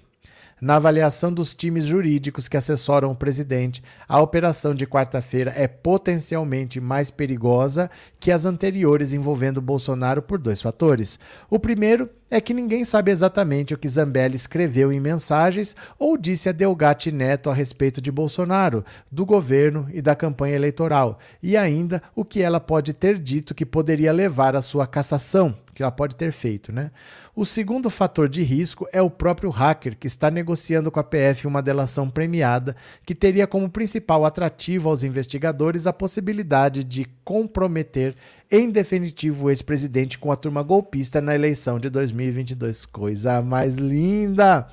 [0.61, 6.81] na avaliação dos times jurídicos que assessoram o presidente, a operação de quarta-feira é potencialmente
[6.81, 11.19] mais perigosa que as anteriores envolvendo Bolsonaro por dois fatores.
[11.49, 16.49] O primeiro é que ninguém sabe exatamente o que Zambelli escreveu em mensagens ou disse
[16.49, 22.03] a Delgatti Neto a respeito de Bolsonaro, do governo e da campanha eleitoral, e ainda
[22.15, 26.15] o que ela pode ter dito que poderia levar à sua cassação, que ela pode
[26.15, 26.91] ter feito, né?
[27.35, 31.47] O segundo fator de risco é o próprio hacker, que está negociando com a PF
[31.47, 38.15] uma delação premiada, que teria como principal atrativo aos investigadores a possibilidade de comprometer
[38.51, 42.85] em definitivo o ex-presidente com a turma golpista na eleição de 2022.
[42.87, 44.67] Coisa mais linda!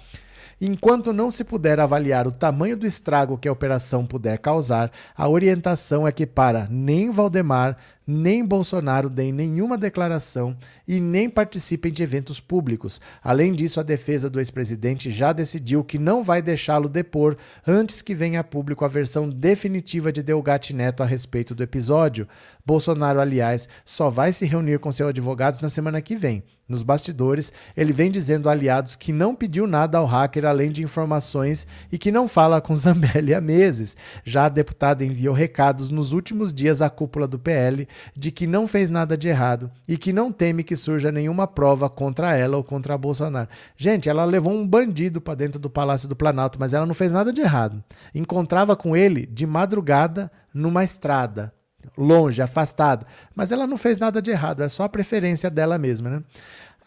[0.59, 5.29] Enquanto não se puder avaliar o tamanho do estrago que a operação puder causar, a
[5.29, 7.77] orientação é que para nem Valdemar,
[8.07, 10.55] nem Bolsonaro deem nenhuma declaração
[10.87, 13.01] e nem participem de eventos públicos.
[13.21, 17.35] Além disso, a defesa do ex-presidente já decidiu que não vai deixá-lo depor
[17.67, 22.27] antes que venha a público a versão definitiva de Delgatti Neto a respeito do episódio.
[22.65, 26.43] Bolsonaro, aliás, só vai se reunir com seus advogados na semana que vem.
[26.67, 30.83] Nos bastidores, ele vem dizendo a aliados que não pediu nada ao hacker além de
[30.83, 33.95] informações e que não fala com Zambelli há meses.
[34.25, 38.67] Já a deputada enviou recados nos últimos dias à cúpula do PL de que não
[38.67, 42.63] fez nada de errado e que não teme que surja nenhuma prova contra ela ou
[42.63, 43.49] contra Bolsonaro.
[43.75, 47.11] Gente, ela levou um bandido para dentro do Palácio do Planalto, mas ela não fez
[47.11, 47.83] nada de errado.
[48.13, 51.53] Encontrava com ele de madrugada numa estrada,
[51.97, 53.05] longe, afastada,
[53.35, 56.23] mas ela não fez nada de errado, é só a preferência dela mesma, né?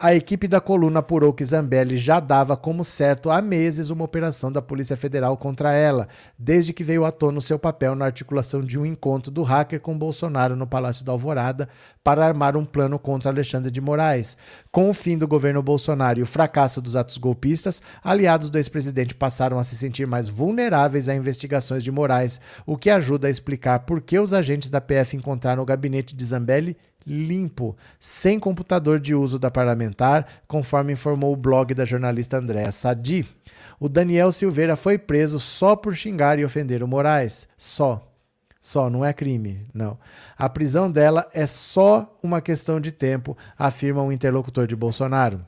[0.03, 4.51] A equipe da coluna apurou que Zambelli já dava como certo há meses uma operação
[4.51, 6.09] da Polícia Federal contra ela,
[6.39, 9.79] desde que veio à tona o seu papel na articulação de um encontro do hacker
[9.79, 11.69] com Bolsonaro no Palácio da Alvorada
[12.03, 14.39] para armar um plano contra Alexandre de Moraes.
[14.73, 19.15] Com o fim do governo Bolsonaro e o fracasso dos atos golpistas, aliados do ex-presidente
[19.15, 23.81] passaram a se sentir mais vulneráveis a investigações de Moraes, o que ajuda a explicar
[23.81, 26.75] por que os agentes da PF encontraram o gabinete de Zambelli
[27.07, 33.27] limpo, sem computador de uso da parlamentar, conforme informou o blog da jornalista Andréa Sadi.
[33.79, 37.49] O Daniel Silveira foi preso só por xingar e ofender o Moraes.
[37.57, 38.07] Só.
[38.61, 39.99] Só, não é crime, não.
[40.37, 45.45] A prisão dela é só uma questão de tempo, afirma um interlocutor de Bolsonaro.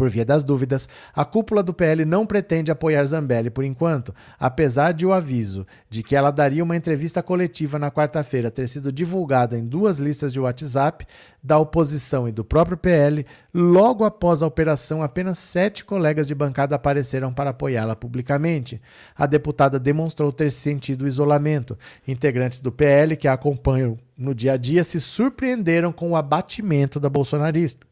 [0.00, 4.92] Por via das dúvidas, a cúpula do PL não pretende apoiar Zambelli por enquanto, apesar
[4.92, 9.54] de o aviso de que ela daria uma entrevista coletiva na quarta-feira ter sido divulgado
[9.58, 11.06] em duas listas de WhatsApp
[11.42, 13.26] da oposição e do próprio PL.
[13.52, 18.80] Logo após a operação, apenas sete colegas de bancada apareceram para apoiá-la publicamente.
[19.14, 21.78] A deputada demonstrou ter sentido isolamento.
[22.08, 26.98] Integrantes do PL que a acompanham no dia a dia se surpreenderam com o abatimento
[26.98, 27.86] da bolsonarista.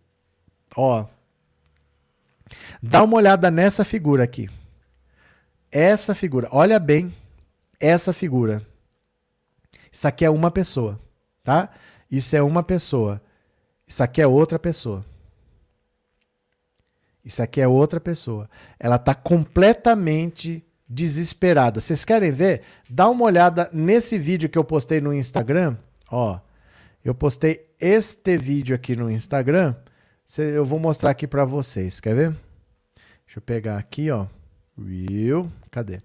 [0.75, 1.18] Ó, oh,
[2.83, 4.49] Dá uma olhada nessa figura aqui.
[5.71, 6.49] Essa figura.
[6.51, 7.15] Olha bem
[7.79, 8.63] essa figura.
[9.91, 11.01] Isso aqui é uma pessoa,
[11.43, 11.71] tá?
[12.11, 13.21] Isso é uma pessoa.
[13.87, 15.05] Isso aqui é outra pessoa.
[17.25, 18.49] Isso aqui é outra pessoa.
[18.79, 21.81] Ela está completamente desesperada.
[21.81, 22.63] Vocês querem ver?
[22.89, 25.77] Dá uma olhada nesse vídeo que eu postei no Instagram.
[26.11, 26.39] Ó,
[27.05, 29.75] eu postei este vídeo aqui no Instagram.
[30.37, 32.01] Eu vou mostrar aqui para vocês.
[32.01, 32.31] Quer ver?
[33.25, 34.27] Deixa eu pegar aqui, ó.
[34.77, 35.51] Real.
[35.71, 36.03] Cadê?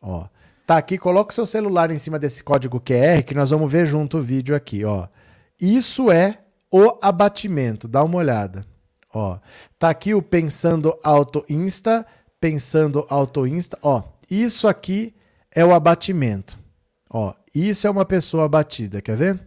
[0.00, 0.28] Ó.
[0.66, 3.84] Tá aqui, coloca o seu celular em cima desse código QR que nós vamos ver
[3.84, 5.08] junto o vídeo aqui, ó.
[5.60, 6.38] Isso é
[6.70, 8.64] o abatimento, dá uma olhada.
[9.12, 9.38] Ó,
[9.78, 12.06] tá aqui o pensando auto insta,
[12.40, 14.02] pensando auto insta, ó.
[14.30, 15.14] Isso aqui
[15.54, 16.58] é o abatimento.
[17.10, 19.40] Ó, isso é uma pessoa abatida, quer ver?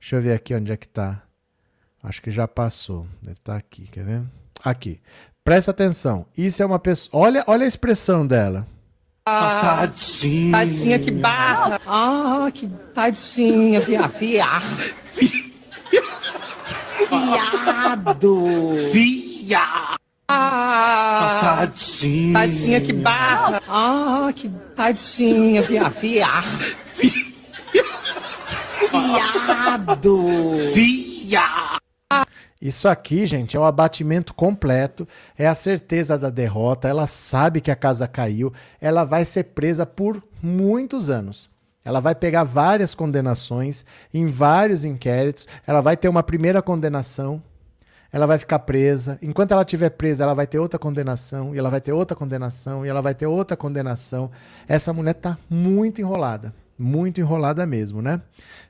[0.00, 1.22] Deixa eu ver aqui onde é que tá.
[2.02, 3.06] Acho que já passou.
[3.22, 4.22] Deve estar tá aqui, quer ver?
[4.64, 5.00] Aqui.
[5.44, 6.26] Presta atenção.
[6.36, 7.22] Isso é uma pessoa.
[7.24, 8.66] Olha, olha a expressão dela.
[9.24, 10.52] Ah, tadinha.
[10.52, 11.80] Tadinha, que barra.
[11.86, 14.46] Ah, que tadinha, via, via.
[17.08, 18.72] Viado.
[18.92, 19.96] Via.
[20.28, 22.32] Ah, tadinha.
[22.32, 23.62] Tadinha, que barra.
[23.68, 26.28] Ah, que tadinha, via, via.
[28.90, 30.52] Viado.
[30.74, 31.81] Via.
[32.62, 35.06] Isso aqui, gente, é o abatimento completo,
[35.36, 36.86] é a certeza da derrota.
[36.86, 41.50] Ela sabe que a casa caiu, ela vai ser presa por muitos anos.
[41.84, 43.84] Ela vai pegar várias condenações
[44.14, 47.42] em vários inquéritos, ela vai ter uma primeira condenação,
[48.12, 49.18] ela vai ficar presa.
[49.20, 52.86] Enquanto ela estiver presa, ela vai ter outra condenação, e ela vai ter outra condenação,
[52.86, 54.30] e ela vai ter outra condenação.
[54.68, 58.22] Essa mulher tá muito enrolada, muito enrolada mesmo, né?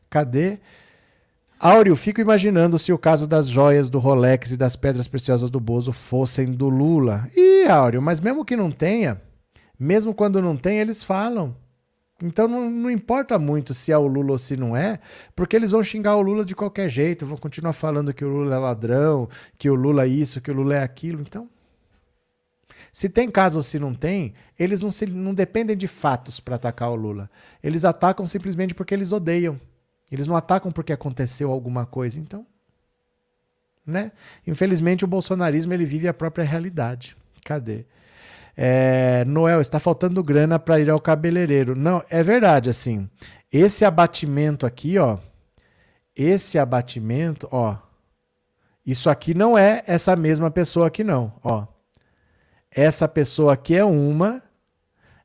[0.09, 0.61] Cadê?
[1.65, 5.61] Áureo, fico imaginando se o caso das joias do Rolex e das pedras preciosas do
[5.61, 7.31] Bozo fossem do Lula.
[7.37, 9.23] Ih, Áureo, mas mesmo que não tenha,
[9.79, 11.57] mesmo quando não tem, eles falam.
[12.21, 14.99] Então não, não, importa muito se é o Lula ou se não é,
[15.37, 18.57] porque eles vão xingar o Lula de qualquer jeito, vão continuar falando que o Lula
[18.57, 21.21] é ladrão, que o Lula é isso, que o Lula é aquilo.
[21.21, 21.49] Então,
[22.93, 26.57] se tem caso ou se não tem, eles não, se, não dependem de fatos para
[26.57, 27.31] atacar o Lula.
[27.63, 29.61] Eles atacam simplesmente porque eles odeiam.
[30.13, 32.21] Eles não atacam porque aconteceu alguma coisa.
[32.21, 32.47] Então,
[33.85, 34.13] né?
[34.47, 37.17] Infelizmente o bolsonarismo ele vive a própria realidade.
[37.45, 37.87] Cadê?
[38.55, 41.75] É, Noel, está faltando grana para ir ao cabeleireiro.
[41.75, 43.09] Não, é verdade, assim.
[43.51, 45.19] Esse abatimento aqui, ó.
[46.15, 47.79] Esse abatimento, ó.
[48.85, 51.67] Isso aqui não é essa mesma pessoa aqui, não, ó.
[52.71, 54.43] Essa pessoa aqui é uma,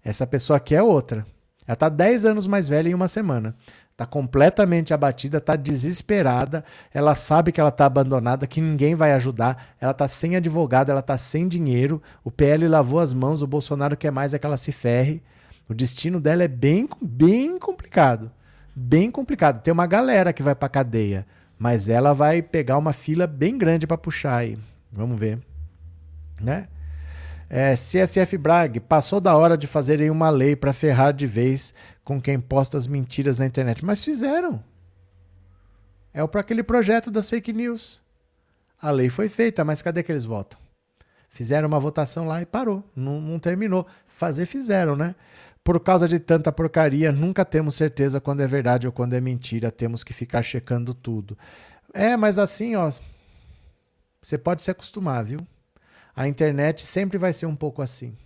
[0.04, 1.26] essa pessoa aqui é outra.
[1.68, 3.56] Ela tá 10 anos mais velha em uma semana.
[3.98, 6.64] Tá completamente abatida, tá desesperada.
[6.94, 9.74] Ela sabe que ela tá abandonada, que ninguém vai ajudar.
[9.82, 12.00] Ela tá sem advogado, ela tá sem dinheiro.
[12.24, 15.24] O PL lavou as mãos, o Bolsonaro quer mais é que ela se ferre.
[15.68, 18.32] O destino dela é bem, bem complicado.
[18.76, 19.64] Bem complicado.
[19.64, 21.26] Tem uma galera que vai pra cadeia,
[21.58, 24.60] mas ela vai pegar uma fila bem grande para puxar aí.
[24.92, 25.40] Vamos ver.
[26.40, 26.68] Né?
[27.50, 31.74] É, CSF Brag, passou da hora de fazerem uma lei para ferrar de vez
[32.04, 33.86] com quem posta as mentiras na internet.
[33.86, 34.64] Mas fizeram.
[36.14, 38.02] É para aquele projeto das fake news.
[38.82, 40.60] A lei foi feita, mas cadê que eles votam?
[41.30, 42.84] Fizeram uma votação lá e parou.
[42.96, 43.86] Não, não terminou.
[44.08, 45.16] Fazer, fizeram, né?
[45.64, 49.72] Por causa de tanta porcaria, nunca temos certeza quando é verdade ou quando é mentira.
[49.72, 51.38] Temos que ficar checando tudo.
[51.94, 52.92] É, mas assim, ó.
[54.22, 55.40] Você pode se acostumar, viu?
[56.18, 58.18] A internet sempre vai ser um pouco assim.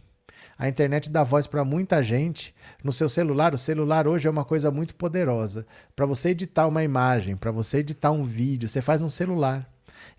[0.57, 2.55] A internet dá voz para muita gente.
[2.81, 5.67] No seu celular, o celular hoje é uma coisa muito poderosa.
[5.93, 9.69] Para você editar uma imagem, para você editar um vídeo, você faz no celular.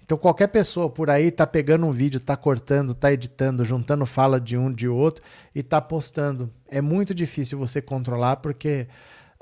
[0.05, 4.39] Então qualquer pessoa por aí tá pegando um vídeo, tá cortando, tá editando, juntando fala
[4.39, 6.53] de um de outro e tá postando.
[6.69, 8.87] É muito difícil você controlar porque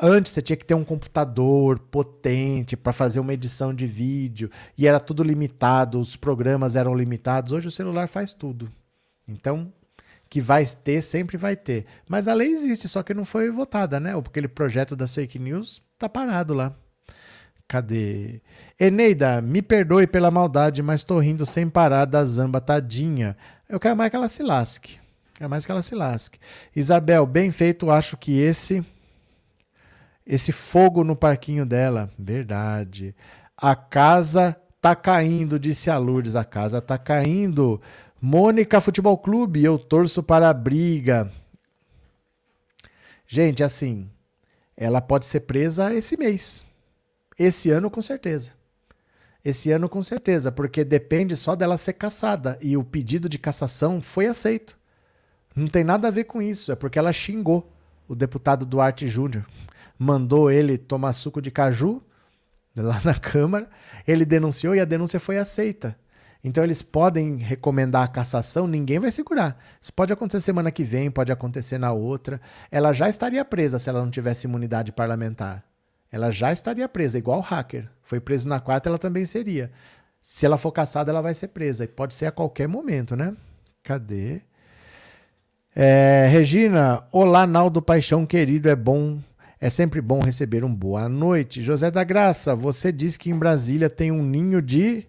[0.01, 4.87] antes você tinha que ter um computador potente para fazer uma edição de vídeo e
[4.87, 7.53] era tudo limitado, os programas eram limitados.
[7.53, 8.71] Hoje o celular faz tudo.
[9.29, 9.73] Então
[10.31, 11.85] que vai ter, sempre vai ter.
[12.09, 14.17] Mas a lei existe, só que não foi votada, né?
[14.17, 16.73] Aquele projeto das fake news tá parado lá.
[17.67, 18.41] Cadê?
[18.79, 23.37] Eneida, me perdoe pela maldade, mas tô rindo sem parar da zamba tadinha.
[23.69, 24.99] Eu quero mais que ela se lasque.
[25.35, 26.39] Quero mais que ela se lasque.
[26.75, 28.85] Isabel, bem feito, acho que esse
[30.31, 33.17] esse fogo no parquinho dela, verdade.
[33.57, 36.37] A casa tá caindo, disse a Lourdes.
[36.37, 37.83] A casa tá caindo.
[38.23, 41.33] Mônica Futebol Clube, eu torço para a briga.
[43.27, 44.09] Gente, assim,
[44.77, 46.65] ela pode ser presa esse mês.
[47.37, 48.53] Esse ano, com certeza.
[49.45, 52.57] Esse ano, com certeza, porque depende só dela ser caçada.
[52.61, 54.79] E o pedido de cassação foi aceito.
[55.57, 57.69] Não tem nada a ver com isso, é porque ela xingou
[58.07, 59.45] o deputado Duarte Júnior.
[60.03, 62.03] Mandou ele tomar suco de caju
[62.75, 63.69] lá na Câmara.
[64.09, 65.95] Ele denunciou e a denúncia foi aceita.
[66.43, 69.63] Então eles podem recomendar a cassação, ninguém vai segurar.
[69.79, 72.41] Isso pode acontecer semana que vem, pode acontecer na outra.
[72.71, 75.63] Ela já estaria presa se ela não tivesse imunidade parlamentar.
[76.11, 77.87] Ela já estaria presa, igual o hacker.
[78.03, 79.71] Foi preso na quarta, ela também seria.
[80.23, 81.85] Se ela for caçada, ela vai ser presa.
[81.85, 83.37] E pode ser a qualquer momento, né?
[83.83, 84.41] Cadê?
[85.77, 89.21] É, Regina, olá, Naldo Paixão querido, é bom.
[89.61, 91.61] É sempre bom receber um boa noite.
[91.61, 95.07] José da Graça, você disse que em Brasília tem um ninho de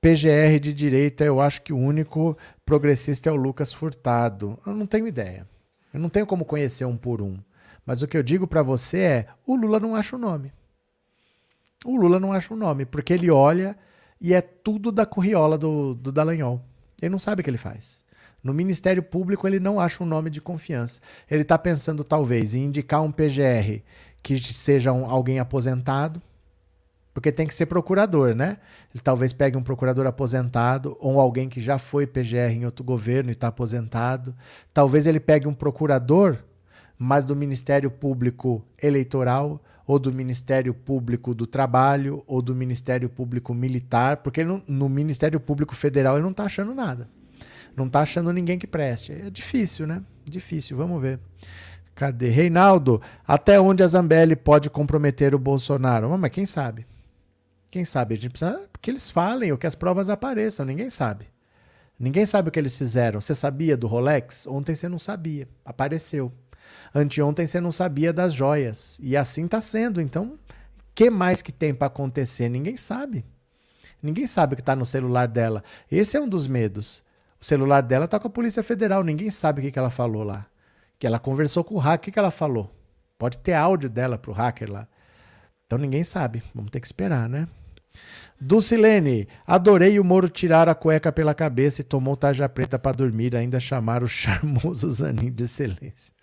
[0.00, 4.58] PGR de direita, eu acho que o único progressista é o Lucas Furtado.
[4.66, 5.46] Eu não tenho ideia.
[5.92, 7.38] Eu não tenho como conhecer um por um.
[7.84, 10.54] Mas o que eu digo para você é: o Lula não acha o nome.
[11.84, 13.76] O Lula não acha o nome, porque ele olha
[14.18, 16.64] e é tudo da curriola do, do Dallagnol.
[17.02, 18.02] Ele não sabe o que ele faz.
[18.42, 21.00] No Ministério Público, ele não acha um nome de confiança.
[21.30, 23.82] Ele está pensando, talvez, em indicar um PGR
[24.22, 26.20] que seja um, alguém aposentado,
[27.14, 28.56] porque tem que ser procurador, né?
[28.94, 33.30] Ele talvez pegue um procurador aposentado ou alguém que já foi PGR em outro governo
[33.30, 34.34] e está aposentado.
[34.72, 36.38] Talvez ele pegue um procurador,
[36.98, 43.52] mas do Ministério Público Eleitoral ou do Ministério Público do Trabalho ou do Ministério Público
[43.52, 47.08] Militar, porque não, no Ministério Público Federal ele não está achando nada.
[47.76, 49.12] Não está achando ninguém que preste.
[49.12, 50.02] É difícil, né?
[50.24, 51.18] Difícil, vamos ver.
[51.94, 52.30] Cadê?
[52.30, 56.08] Reinaldo, até onde a Zambelli pode comprometer o Bolsonaro?
[56.18, 56.86] Mas quem sabe?
[57.70, 58.14] Quem sabe?
[58.14, 60.66] A gente precisa que eles falem ou que as provas apareçam.
[60.66, 61.26] Ninguém sabe.
[61.98, 63.20] Ninguém sabe o que eles fizeram.
[63.20, 64.46] Você sabia do Rolex?
[64.46, 65.48] Ontem você não sabia.
[65.64, 66.32] Apareceu.
[66.94, 68.98] Anteontem você não sabia das joias.
[69.00, 70.00] E assim está sendo.
[70.00, 70.38] Então,
[70.94, 72.48] que mais que tem para acontecer?
[72.48, 73.24] Ninguém sabe.
[74.02, 75.62] Ninguém sabe o que está no celular dela.
[75.90, 77.02] Esse é um dos medos.
[77.42, 79.02] O celular dela está com a Polícia Federal.
[79.02, 80.46] Ninguém sabe o que, que ela falou lá.
[80.96, 81.98] Que ela conversou com o hacker.
[81.98, 82.70] O que, que ela falou?
[83.18, 84.86] Pode ter áudio dela pro hacker lá.
[85.66, 86.40] Então ninguém sabe.
[86.54, 87.48] Vamos ter que esperar, né?
[88.40, 93.36] Dulcilene, adorei o Moro tirar a cueca pela cabeça e tomou tarja preta para dormir,
[93.36, 96.14] ainda chamar o charmoso Zanin de excelência.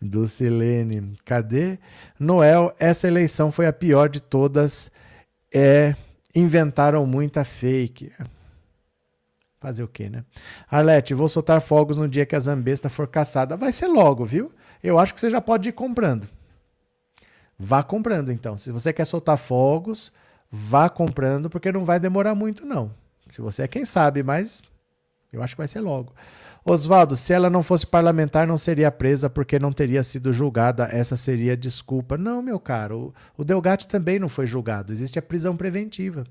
[0.00, 1.76] Dulcilene, cadê?
[2.18, 4.92] Noel, essa eleição foi a pior de todas.
[5.52, 5.96] É,
[6.34, 8.12] inventaram muita fake.
[9.60, 10.24] Fazer o quê, né?
[10.70, 13.56] Arlete, vou soltar fogos no dia que a Zambesta for caçada.
[13.56, 14.52] Vai ser logo, viu?
[14.82, 16.28] Eu acho que você já pode ir comprando.
[17.58, 18.56] Vá comprando, então.
[18.56, 20.12] Se você quer soltar fogos,
[20.50, 22.92] vá comprando, porque não vai demorar muito, não.
[23.32, 24.62] Se você é quem sabe, mas
[25.32, 26.14] eu acho que vai ser logo.
[26.64, 30.88] Oswaldo, se ela não fosse parlamentar, não seria presa porque não teria sido julgada.
[30.92, 32.16] Essa seria desculpa.
[32.16, 33.14] Não, meu caro.
[33.36, 34.92] O, Delgatti também não foi julgado.
[34.92, 36.24] Existe a prisão preventiva.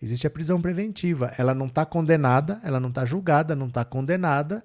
[0.00, 1.32] Existe a prisão preventiva.
[1.36, 4.64] Ela não está condenada, ela não está julgada, não está condenada,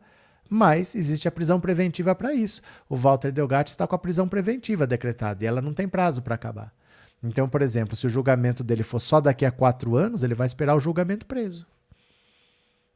[0.49, 2.61] mas existe a prisão preventiva para isso.
[2.87, 6.35] O Walter Delgatti está com a prisão preventiva decretada e ela não tem prazo para
[6.35, 6.71] acabar.
[7.23, 10.45] Então, por exemplo, se o julgamento dele for só daqui a quatro anos, ele vai
[10.45, 11.65] esperar o julgamento preso.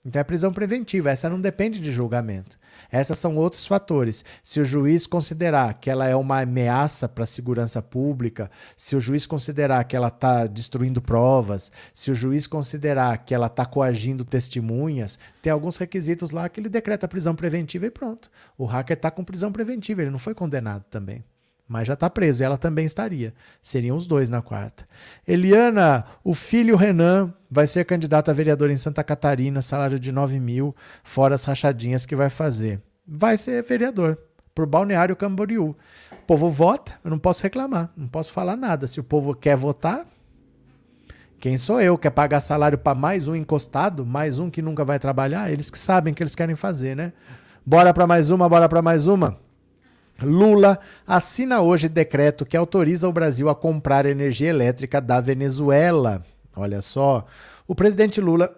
[0.06, 2.58] Então é prisão preventiva, essa não depende de julgamento.
[2.92, 4.24] Essas são outros fatores.
[4.44, 9.00] Se o juiz considerar que ela é uma ameaça para a segurança pública, se o
[9.00, 14.26] juiz considerar que ela está destruindo provas, se o juiz considerar que ela está coagindo
[14.26, 18.30] testemunhas, tem alguns requisitos lá que ele decreta prisão preventiva e pronto.
[18.58, 21.24] O hacker está com prisão preventiva, ele não foi condenado também
[21.68, 22.44] mas já está preso.
[22.44, 23.34] Ela também estaria.
[23.62, 24.88] Seriam os dois na quarta.
[25.28, 30.40] Eliana, o filho Renan vai ser candidato a vereador em Santa Catarina, salário de 9
[30.40, 32.82] mil, fora as rachadinhas que vai fazer.
[33.06, 34.18] Vai ser vereador,
[34.54, 35.76] por Balneário Camboriú.
[36.12, 38.88] O povo vota, eu não posso reclamar, não posso falar nada.
[38.88, 40.06] Se o povo quer votar,
[41.40, 41.98] quem sou eu?
[41.98, 45.52] Quer pagar salário para mais um encostado, mais um que nunca vai trabalhar?
[45.52, 47.14] Eles que sabem o que eles querem fazer, né?
[47.66, 49.38] Bora para mais uma, bora para mais uma.
[50.22, 56.24] Lula assina hoje decreto que autoriza o Brasil a comprar energia elétrica da Venezuela.
[56.56, 57.26] Olha só,
[57.68, 58.56] o presidente Lula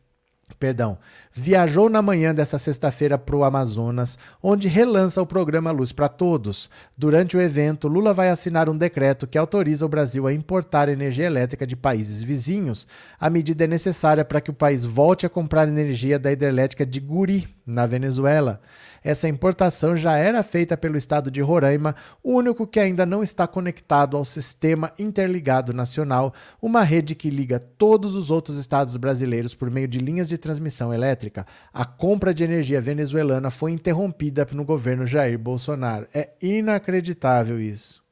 [0.58, 0.98] perdão,
[1.38, 6.70] viajou na manhã dessa sexta-feira para o Amazonas, onde relança o programa Luz para Todos.
[6.96, 11.26] Durante o evento, Lula vai assinar um decreto que autoriza o Brasil a importar energia
[11.26, 12.88] elétrica de países vizinhos.
[13.20, 16.98] A medida é necessária para que o país volte a comprar energia da hidrelétrica de
[17.00, 18.60] Guri, na Venezuela.
[19.02, 23.46] Essa importação já era feita pelo estado de Roraima, o único que ainda não está
[23.46, 26.32] conectado ao Sistema Interligado Nacional,
[26.62, 30.94] uma rede que liga todos os outros estados brasileiros por meio de linhas de transmissão
[30.94, 31.25] elétrica.
[31.72, 36.06] A compra de energia venezuelana foi interrompida no governo Jair Bolsonaro.
[36.12, 38.02] É inacreditável isso.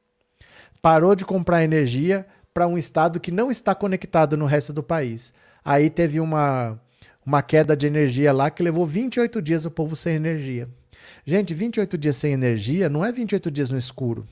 [0.81, 5.33] Parou de comprar energia para um estado que não está conectado no resto do país.
[5.63, 6.79] Aí teve uma,
[7.25, 10.69] uma queda de energia lá que levou 28 dias o povo sem energia.
[11.25, 14.27] Gente, 28 dias sem energia não é 28 dias no escuro.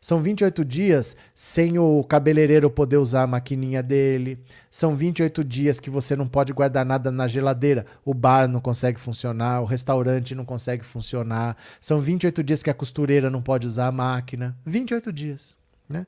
[0.00, 4.38] São 28 dias sem o cabeleireiro poder usar a maquininha dele.
[4.70, 7.86] São 28 dias que você não pode guardar nada na geladeira.
[8.04, 11.56] O bar não consegue funcionar, o restaurante não consegue funcionar.
[11.80, 14.56] São 28 dias que a costureira não pode usar a máquina.
[14.64, 15.56] 28 dias.
[15.88, 16.06] Né?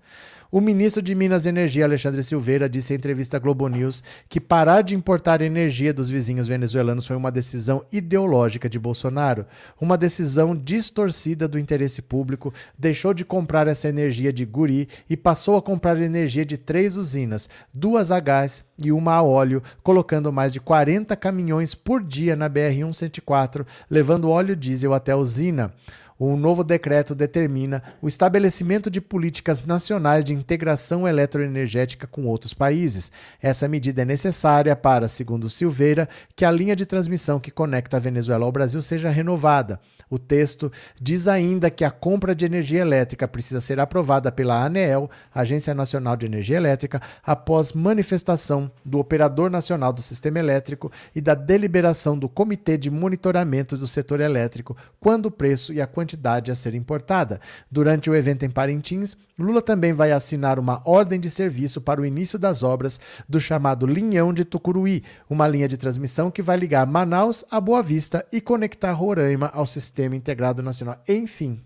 [0.51, 4.40] O ministro de Minas e Energia, Alexandre Silveira, disse em entrevista à Globo News que
[4.40, 9.44] parar de importar energia dos vizinhos venezuelanos foi uma decisão ideológica de Bolsonaro,
[9.80, 15.57] uma decisão distorcida do interesse público, deixou de comprar essa energia de Guri e passou
[15.57, 20.53] a comprar energia de três usinas, duas a gás e uma a óleo, colocando mais
[20.53, 25.74] de 40 caminhões por dia na BR-104, levando óleo diesel até a usina.
[26.18, 33.12] O novo decreto determina o estabelecimento de políticas nacionais de integração eletroenergética com outros países.
[33.40, 38.00] Essa medida é necessária para, segundo Silveira, que a linha de transmissão que conecta a
[38.00, 39.78] Venezuela ao Brasil seja renovada.
[40.08, 45.10] O texto diz ainda que a compra de energia elétrica precisa ser aprovada pela ANEEL,
[45.34, 51.34] Agência Nacional de Energia Elétrica, após manifestação do Operador Nacional do Sistema Elétrico e da
[51.34, 56.05] deliberação do Comitê de Monitoramento do Setor Elétrico, quando o preço e a quantidade
[56.50, 57.40] a ser importada.
[57.70, 62.07] Durante o evento em Parintins, Lula também vai assinar uma ordem de serviço para o
[62.07, 66.86] início das obras do chamado Linhão de Tucuruí, uma linha de transmissão que vai ligar
[66.86, 71.02] Manaus a Boa Vista e conectar Roraima ao Sistema Integrado Nacional.
[71.09, 71.62] Enfim,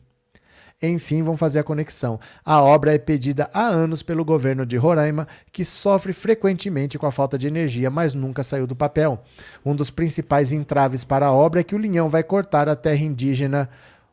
[0.83, 2.19] enfim vão fazer a conexão.
[2.45, 7.13] A obra é pedida há anos pelo governo de Roraima, que sofre frequentemente com a
[7.13, 9.23] falta de energia, mas nunca saiu do papel.
[9.65, 13.03] Um dos principais entraves para a obra é que o linhão vai cortar a terra
[13.03, 13.69] indígena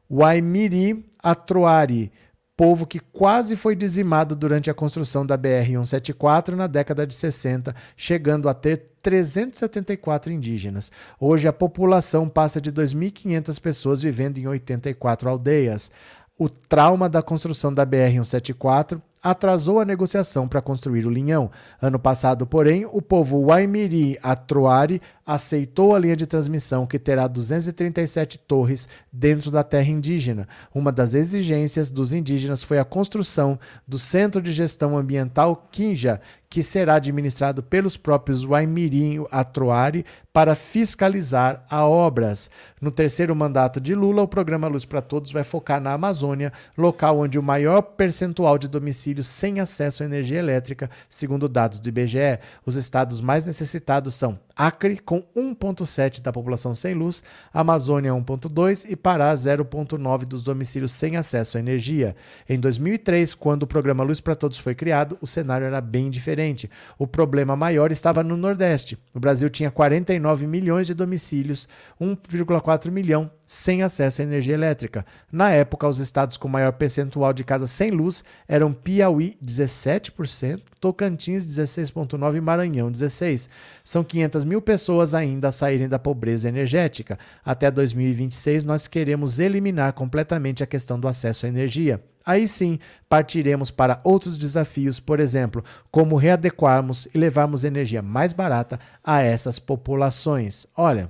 [0.09, 2.11] Waimiri Atroari,
[2.55, 8.49] povo que quase foi dizimado durante a construção da BR-174 na década de 60, chegando
[8.49, 10.91] a ter 374 indígenas.
[11.19, 15.91] Hoje a população passa de 2.500 pessoas vivendo em 84 aldeias.
[16.39, 21.49] o trauma da construção da BR-174 atrasou a negociação para construir o linhão.
[21.81, 28.39] Ano passado, porém, o povo Waimiri Atroari aceitou a linha de transmissão que terá 237
[28.39, 30.47] torres dentro da terra indígena.
[30.73, 36.63] Uma das exigências dos indígenas foi a construção do Centro de Gestão Ambiental Kinja, que
[36.63, 42.49] será administrado pelos próprios Waimirim Atroari para fiscalizar a obras.
[42.79, 47.19] No terceiro mandato de Lula, o programa Luz para Todos vai focar na Amazônia, local
[47.19, 52.39] onde o maior percentual de domicílios sem acesso à energia elétrica, segundo dados do IBGE.
[52.65, 58.95] Os estados mais necessitados são Acre, com 1,7% da população sem luz, Amazônia 1,2% e
[58.95, 62.15] Pará 0,9% dos domicílios sem acesso à energia.
[62.47, 66.69] Em 2003, quando o programa Luz para Todos foi criado, o cenário era bem diferente.
[66.97, 68.97] O problema maior estava no Nordeste.
[69.13, 71.67] O Brasil tinha 49 milhões de domicílios,
[71.99, 75.05] 1,4 milhão sem acesso à energia elétrica.
[75.31, 81.45] Na época, os estados com maior percentual de casas sem luz eram Piauí, 17%, Tocantins,
[81.45, 83.49] 16,9% e Maranhão, 16%.
[83.83, 87.17] São 500 mil pessoas ainda a saírem da pobreza energética.
[87.43, 92.03] Até 2026, nós queremos eliminar completamente a questão do acesso à energia.
[92.27, 92.77] Aí sim,
[93.07, 99.59] partiremos para outros desafios, por exemplo, como readequarmos e levarmos energia mais barata a essas
[99.59, 100.67] populações.
[100.75, 101.09] Olha,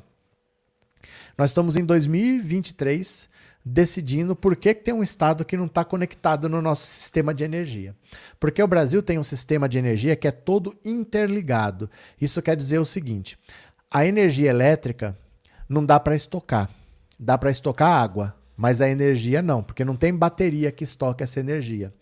[1.37, 3.29] nós estamos em 2023
[3.63, 7.43] decidindo por que, que tem um estado que não está conectado no nosso sistema de
[7.43, 7.95] energia.
[8.39, 11.89] Porque o Brasil tem um sistema de energia que é todo interligado.
[12.19, 13.37] Isso quer dizer o seguinte:
[13.91, 15.17] a energia elétrica
[15.67, 16.69] não dá para estocar.
[17.19, 21.39] Dá para estocar água, mas a energia não, porque não tem bateria que estoque essa
[21.39, 21.93] energia.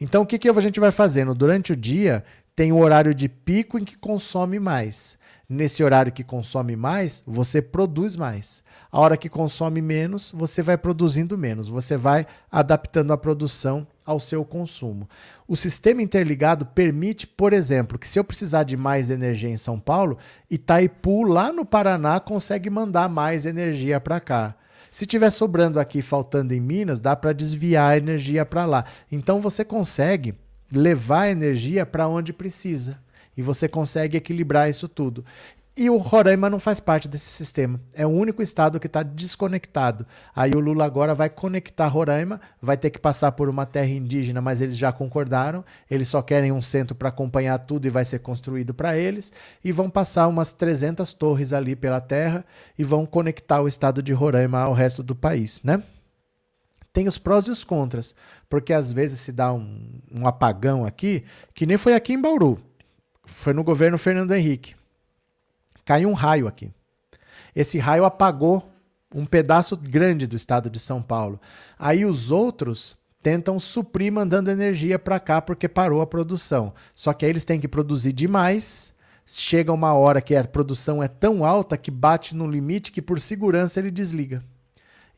[0.00, 1.34] Então o que, que a gente vai fazendo?
[1.34, 2.24] Durante o dia
[2.54, 5.18] tem o horário de pico em que consome mais.
[5.52, 8.62] Nesse horário que consome mais, você produz mais.
[8.88, 11.68] A hora que consome menos, você vai produzindo menos.
[11.68, 15.08] Você vai adaptando a produção ao seu consumo.
[15.48, 19.80] O sistema interligado permite, por exemplo, que se eu precisar de mais energia em São
[19.80, 24.54] Paulo, Itaipu, lá no Paraná, consegue mandar mais energia para cá.
[24.88, 28.84] Se tiver sobrando aqui, faltando em Minas, dá para desviar a energia para lá.
[29.10, 30.32] Então você consegue
[30.72, 33.00] levar a energia para onde precisa.
[33.36, 35.24] E você consegue equilibrar isso tudo.
[35.76, 37.80] E o Roraima não faz parte desse sistema.
[37.94, 40.04] É o único estado que está desconectado.
[40.34, 44.42] Aí o Lula agora vai conectar Roraima, vai ter que passar por uma terra indígena,
[44.42, 45.64] mas eles já concordaram.
[45.90, 49.32] Eles só querem um centro para acompanhar tudo e vai ser construído para eles.
[49.64, 52.44] E vão passar umas 300 torres ali pela terra
[52.76, 55.82] e vão conectar o estado de Roraima ao resto do país, né?
[56.92, 58.14] Tem os prós e os contras,
[58.48, 61.24] porque às vezes se dá um, um apagão aqui,
[61.54, 62.60] que nem foi aqui em Bauru.
[63.32, 64.74] Foi no governo Fernando Henrique
[65.90, 66.70] caiu um raio aqui.
[67.54, 68.70] Esse raio apagou
[69.12, 71.40] um pedaço grande do estado de São Paulo.
[71.76, 76.72] Aí os outros tentam suprir mandando energia para cá porque parou a produção.
[76.94, 78.94] Só que aí eles têm que produzir demais.
[79.26, 83.18] Chega uma hora que a produção é tão alta que bate no limite que por
[83.18, 84.44] segurança ele desliga.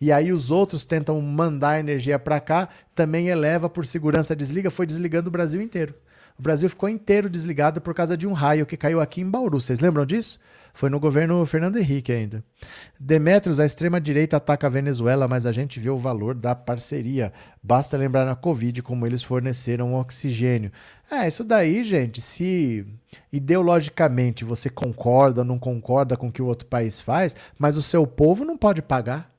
[0.00, 4.86] E aí os outros tentam mandar energia para cá, também eleva por segurança, desliga, foi
[4.86, 5.94] desligando o Brasil inteiro.
[6.42, 9.60] O Brasil ficou inteiro desligado por causa de um raio que caiu aqui em Bauru.
[9.60, 10.40] Vocês lembram disso?
[10.74, 12.42] Foi no governo Fernando Henrique ainda.
[12.98, 17.32] Demetrios, a extrema-direita ataca a Venezuela, mas a gente vê o valor da parceria.
[17.62, 20.72] Basta lembrar na Covid como eles forneceram oxigênio.
[21.08, 22.84] É, isso daí, gente, se
[23.32, 27.82] ideologicamente você concorda ou não concorda com o que o outro país faz, mas o
[27.82, 29.31] seu povo não pode pagar.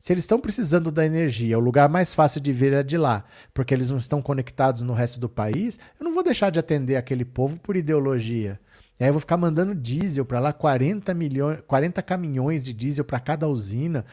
[0.00, 3.24] Se eles estão precisando da energia, o lugar mais fácil de vir é de lá,
[3.52, 6.96] porque eles não estão conectados no resto do país, eu não vou deixar de atender
[6.96, 8.60] aquele povo por ideologia.
[8.98, 13.04] E aí eu vou ficar mandando diesel para lá, 40 milhões, 40 caminhões de diesel
[13.04, 14.04] para cada usina.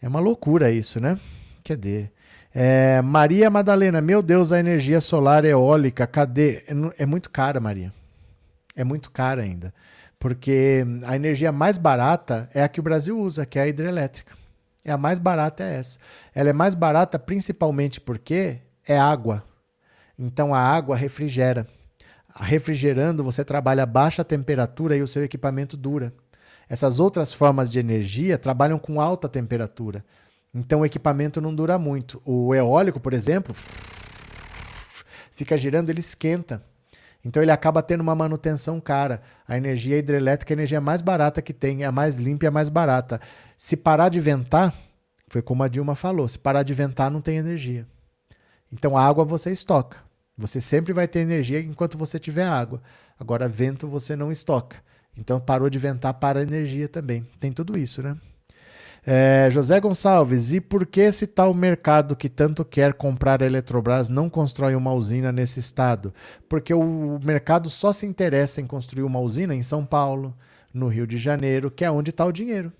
[0.00, 1.18] É uma loucura isso, né?
[1.62, 2.08] Cadê?
[2.54, 6.64] É, Maria Madalena, meu Deus, a energia solar eólica, cadê?
[6.66, 7.92] É, é muito cara, Maria.
[8.74, 9.72] É muito cara ainda.
[10.20, 14.32] Porque a energia mais barata é a que o Brasil usa, que é a hidrelétrica.
[14.84, 15.98] É a mais barata é essa.
[16.32, 19.42] Ela é mais barata principalmente porque é água.
[20.16, 21.66] Então a água refrigera
[22.36, 26.12] refrigerando, você trabalha a baixa temperatura e o seu equipamento dura.
[26.68, 30.04] Essas outras formas de energia trabalham com alta temperatura.
[30.54, 32.22] Então o equipamento não dura muito.
[32.24, 33.54] O eólico, por exemplo,
[35.32, 36.64] fica girando, ele esquenta.
[37.24, 39.22] Então ele acaba tendo uma manutenção cara.
[39.46, 42.48] A energia hidrelétrica é a energia mais barata que tem, é a mais limpa e
[42.48, 43.20] a mais barata.
[43.56, 44.74] Se parar de ventar,
[45.28, 47.86] foi como a Dilma falou, se parar de ventar não tem energia.
[48.72, 49.98] Então a água você estoca.
[50.40, 52.80] Você sempre vai ter energia enquanto você tiver água.
[53.18, 54.78] Agora, vento você não estoca.
[55.14, 57.26] Então, parou de ventar para energia também.
[57.38, 58.16] Tem tudo isso, né?
[59.06, 64.08] É, José Gonçalves, e por que esse tal mercado que tanto quer comprar a Eletrobras
[64.08, 66.12] não constrói uma usina nesse estado?
[66.48, 70.34] Porque o mercado só se interessa em construir uma usina em São Paulo,
[70.72, 72.72] no Rio de Janeiro, que é onde está o dinheiro.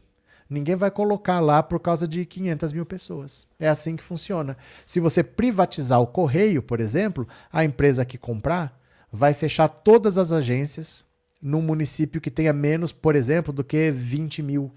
[0.49, 3.47] Ninguém vai colocar lá por causa de 500 mil pessoas.
[3.59, 4.57] É assim que funciona.
[4.85, 8.79] Se você privatizar o correio, por exemplo, a empresa que comprar
[9.13, 11.05] vai fechar todas as agências
[11.41, 14.73] num município que tenha menos, por exemplo, do que 20 mil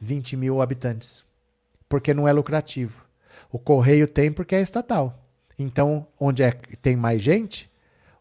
[0.00, 1.22] 20 mil habitantes,
[1.88, 3.04] porque não é lucrativo.
[3.52, 5.26] O correio tem porque é estatal.
[5.58, 7.70] Então, onde é, tem mais gente,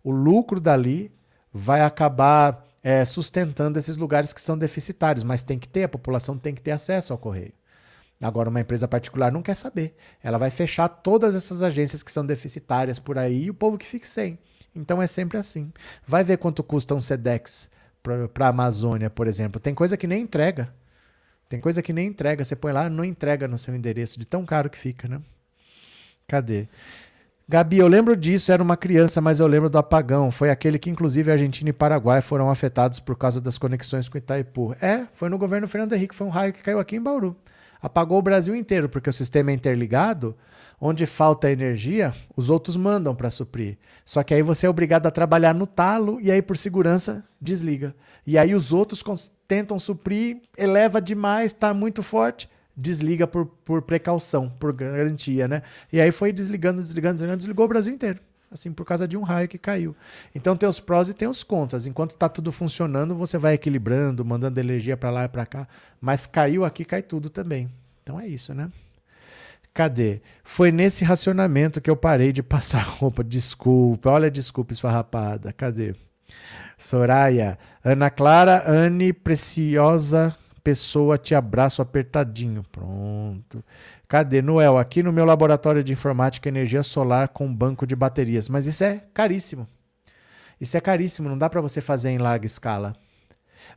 [0.04, 1.12] o lucro dali
[1.54, 6.38] vai acabar é, sustentando esses lugares que são deficitários, mas tem que ter, a população
[6.38, 7.54] tem que ter acesso ao correio.
[8.22, 9.96] Agora, uma empresa particular não quer saber.
[10.22, 13.86] Ela vai fechar todas essas agências que são deficitárias por aí e o povo que
[13.86, 14.38] fique sem.
[14.76, 15.72] Então é sempre assim.
[16.06, 17.70] Vai ver quanto custa um SEDEX
[18.04, 19.60] para a Amazônia, por exemplo.
[19.60, 20.74] Tem coisa que nem entrega.
[21.50, 22.46] Tem coisa que nem entrega.
[22.46, 25.20] Você põe lá, não entrega no seu endereço, de tão caro que fica, né?
[26.28, 26.68] Cadê?
[27.52, 30.30] Gabi, eu lembro disso, era uma criança, mas eu lembro do apagão.
[30.30, 34.76] Foi aquele que, inclusive, Argentina e Paraguai foram afetados por causa das conexões com Itaipu.
[34.80, 37.36] É, foi no governo Fernando Henrique, foi um raio que caiu aqui em Bauru.
[37.82, 40.38] Apagou o Brasil inteiro, porque o sistema é interligado,
[40.80, 43.78] onde falta energia, os outros mandam para suprir.
[44.06, 47.96] Só que aí você é obrigado a trabalhar no talo e aí, por segurança, desliga.
[48.26, 49.04] E aí os outros
[49.48, 55.64] tentam suprir, eleva demais, está muito forte, desliga por, por precaução, por garantia, né?
[55.92, 58.20] E aí foi desligando, desligando, desligando, desligou o Brasil inteiro.
[58.52, 59.96] Assim, por causa de um raio que caiu.
[60.34, 61.86] Então tem os prós e tem os contras.
[61.86, 65.68] Enquanto está tudo funcionando, você vai equilibrando, mandando energia para lá e para cá.
[66.02, 67.70] Mas caiu aqui, cai tudo também.
[68.02, 68.72] Então é isso, né?
[69.80, 70.20] Cadê?
[70.44, 73.24] Foi nesse racionamento que eu parei de passar roupa.
[73.24, 75.54] Desculpa, olha, desculpa, esfarrapada.
[75.54, 75.96] Cadê?
[76.78, 82.62] Soraya, Ana Clara, Anne, preciosa pessoa, te abraço apertadinho.
[82.70, 83.64] Pronto.
[84.06, 84.42] Cadê?
[84.42, 88.50] Noel, aqui no meu laboratório de informática, energia solar com banco de baterias.
[88.50, 89.66] Mas isso é caríssimo.
[90.60, 92.98] Isso é caríssimo, não dá para você fazer em larga escala.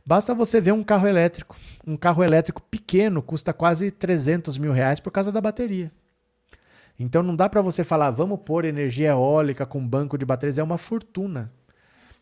[0.05, 1.55] Basta você ver um carro elétrico.
[1.85, 5.91] Um carro elétrico pequeno custa quase 300 mil reais por causa da bateria.
[6.97, 10.57] Então não dá para você falar, vamos pôr energia eólica com banco de baterias.
[10.57, 11.51] É uma fortuna.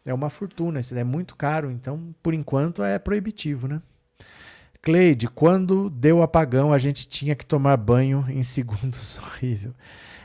[0.03, 3.81] É uma fortuna, isso é muito caro, então por enquanto é proibitivo, né?
[4.81, 9.19] Cleide, quando deu apagão, a gente tinha que tomar banho em segundos.
[9.19, 9.73] Horrível.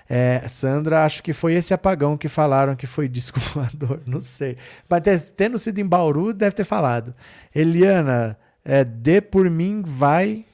[0.09, 4.01] É, Sandra, acho que foi esse apagão que falaram que foi disco voador.
[4.07, 4.57] Não sei.
[4.89, 7.15] Mas tendo sido em Bauru, deve ter falado.
[7.55, 10.45] Eliana, é, dê por mim, vai.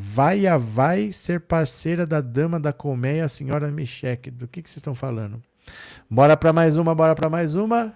[0.00, 4.30] Vai a vai ser parceira da dama da colmeia, a senhora Micheque.
[4.30, 5.42] Do que, que vocês estão falando?
[6.08, 7.92] Bora para mais uma, bora para mais uma.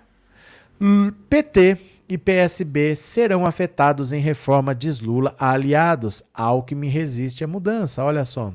[1.29, 1.79] PT
[2.13, 6.23] e PSB serão afetados em reforma diz Lula a aliados.
[6.35, 8.05] Alckmin resiste à mudança.
[8.05, 8.53] Olha só.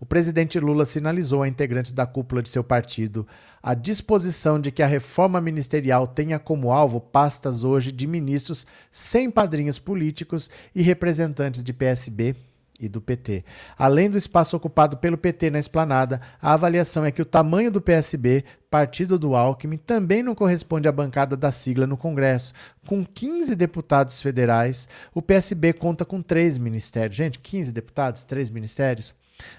[0.00, 3.24] O presidente Lula sinalizou a integrantes da cúpula de seu partido
[3.62, 9.30] a disposição de que a reforma ministerial tenha como alvo pastas hoje de ministros sem
[9.30, 12.34] padrinhos políticos e representantes de PSB,
[12.82, 13.44] e do PT.
[13.78, 17.80] Além do espaço ocupado pelo PT na esplanada, a avaliação é que o tamanho do
[17.80, 22.52] PSB, partido do Alckmin, também não corresponde à bancada da sigla no Congresso.
[22.86, 27.16] Com 15 deputados federais, o PSB conta com três ministérios.
[27.16, 29.14] Gente, 15 deputados, três ministérios?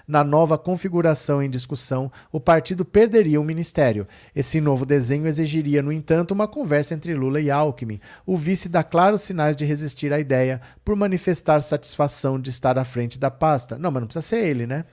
[0.06, 4.06] Na nova configuração em discussão, o partido perderia o ministério.
[4.34, 8.00] Esse novo desenho exigiria, no entanto, uma conversa entre Lula e Alckmin.
[8.26, 12.84] O vice dá claros sinais de resistir à ideia por manifestar satisfação de estar à
[12.84, 13.78] frente da pasta.
[13.78, 14.84] Não, mas não precisa ser ele, né?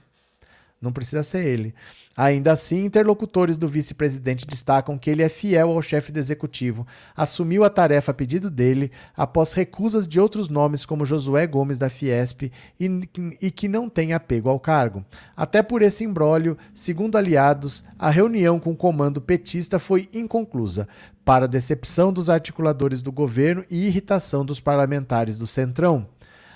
[0.82, 1.72] Não precisa ser ele.
[2.16, 7.64] Ainda assim, interlocutores do vice-presidente destacam que ele é fiel ao chefe do executivo, assumiu
[7.64, 12.52] a tarefa a pedido dele após recusas de outros nomes como Josué Gomes da Fiesp
[12.78, 13.08] e,
[13.40, 15.02] e que não tem apego ao cargo.
[15.34, 20.86] Até por esse imbróglio, segundo aliados, a reunião com o comando petista foi inconclusa,
[21.24, 26.08] para decepção dos articuladores do governo e irritação dos parlamentares do Centrão.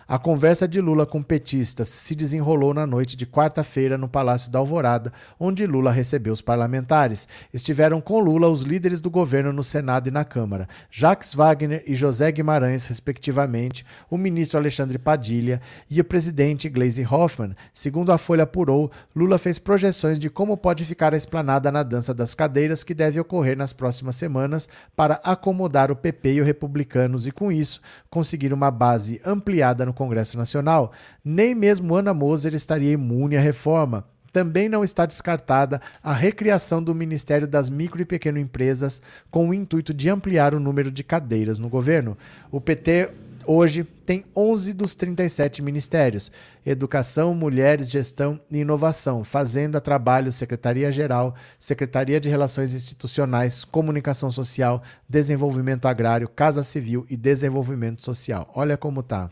[0.09, 4.61] A conversa de Lula com petistas se desenrolou na noite de quarta-feira no Palácio da
[4.61, 7.26] Alvorada, onde Lula recebeu os parlamentares.
[7.52, 11.96] Estiveram com Lula os líderes do governo no Senado e na Câmara, Jacques Wagner e
[11.96, 17.57] José Guimarães, respectivamente, o ministro Alexandre Padilha e o presidente Gleisi Hoffmann.
[17.74, 22.14] Segundo a Folha apurou, Lula fez projeções de como pode ficar a esplanada na dança
[22.14, 27.26] das cadeiras que deve ocorrer nas próximas semanas para acomodar o PP e os republicanos
[27.26, 30.92] e, com isso, conseguir uma base ampliada no Congresso Nacional,
[31.24, 34.07] nem mesmo Ana Moser estaria imune à reforma.
[34.32, 39.55] Também não está descartada a recriação do Ministério das Micro e Pequeno Empresas com o
[39.55, 42.16] intuito de ampliar o número de cadeiras no governo.
[42.53, 43.11] O PT
[43.49, 46.32] Hoje tem 11 dos 37 ministérios:
[46.64, 55.86] Educação, Mulheres, Gestão e Inovação, Fazenda, Trabalho, Secretaria-Geral, Secretaria de Relações Institucionais, Comunicação Social, Desenvolvimento
[55.86, 58.51] Agrário, Casa Civil e Desenvolvimento Social.
[58.53, 59.30] Olha como tá.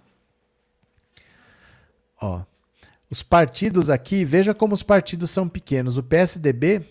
[2.21, 2.43] Ó,
[3.11, 5.99] os partidos aqui, veja como os partidos são pequenos.
[5.99, 6.85] O PSDB,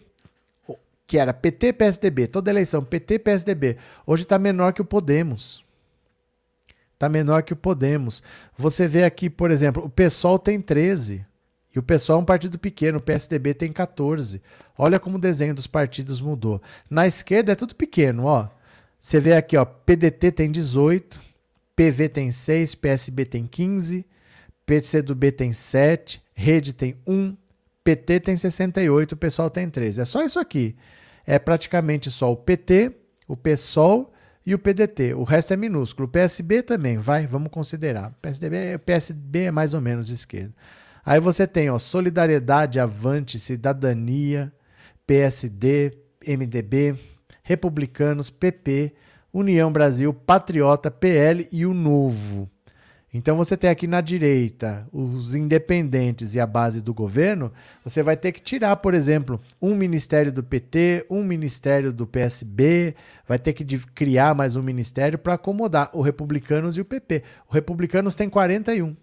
[1.05, 5.63] que era PT, PSDB, toda eleição, PT, PSDB, hoje está menor que o Podemos.
[6.93, 8.24] Está menor que o Podemos.
[8.57, 11.26] Você vê aqui, por exemplo, o PSOL tem 13.
[11.76, 14.41] E o PSOL é um partido pequeno, o PSDB tem 14.
[14.78, 16.61] Olha como o desenho dos partidos mudou.
[16.89, 18.47] Na esquerda é tudo pequeno, ó.
[18.99, 21.21] Você vê aqui, ó, PDT tem 18,
[21.76, 24.05] PV tem 6, PSB tem 15,
[24.66, 27.36] PCdoB tem 7, Rede tem 1,
[27.84, 30.01] PT tem 68, o PSOL tem 13.
[30.01, 30.76] É só isso aqui.
[31.26, 32.91] É praticamente só o PT,
[33.28, 34.11] o PSOL
[34.45, 35.14] e o PDT.
[35.14, 36.07] O resto é minúsculo.
[36.07, 38.11] O PSB também, vai, vamos considerar.
[38.11, 40.53] O PSDB, PSB é mais ou menos esquerda.
[41.05, 44.53] Aí você tem ó, Solidariedade, Avante, Cidadania,
[45.05, 45.91] PSD,
[46.26, 46.97] MDB,
[47.43, 48.93] Republicanos, PP,
[49.34, 52.49] União Brasil, Patriota, PL e o Novo.
[53.14, 57.53] Então você tem aqui na direita os independentes e a base do governo,
[57.84, 62.95] você vai ter que tirar, por exemplo, um ministério do PT, um ministério do PSB,
[63.28, 67.22] vai ter que criar mais um ministério para acomodar o Republicanos e o PP.
[67.47, 68.95] O Republicanos tem 41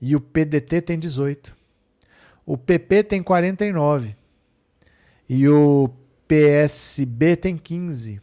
[0.00, 1.56] e o PDT tem 18.
[2.46, 4.14] O PP tem 49
[5.28, 5.90] e o
[6.28, 8.20] PSB tem 15.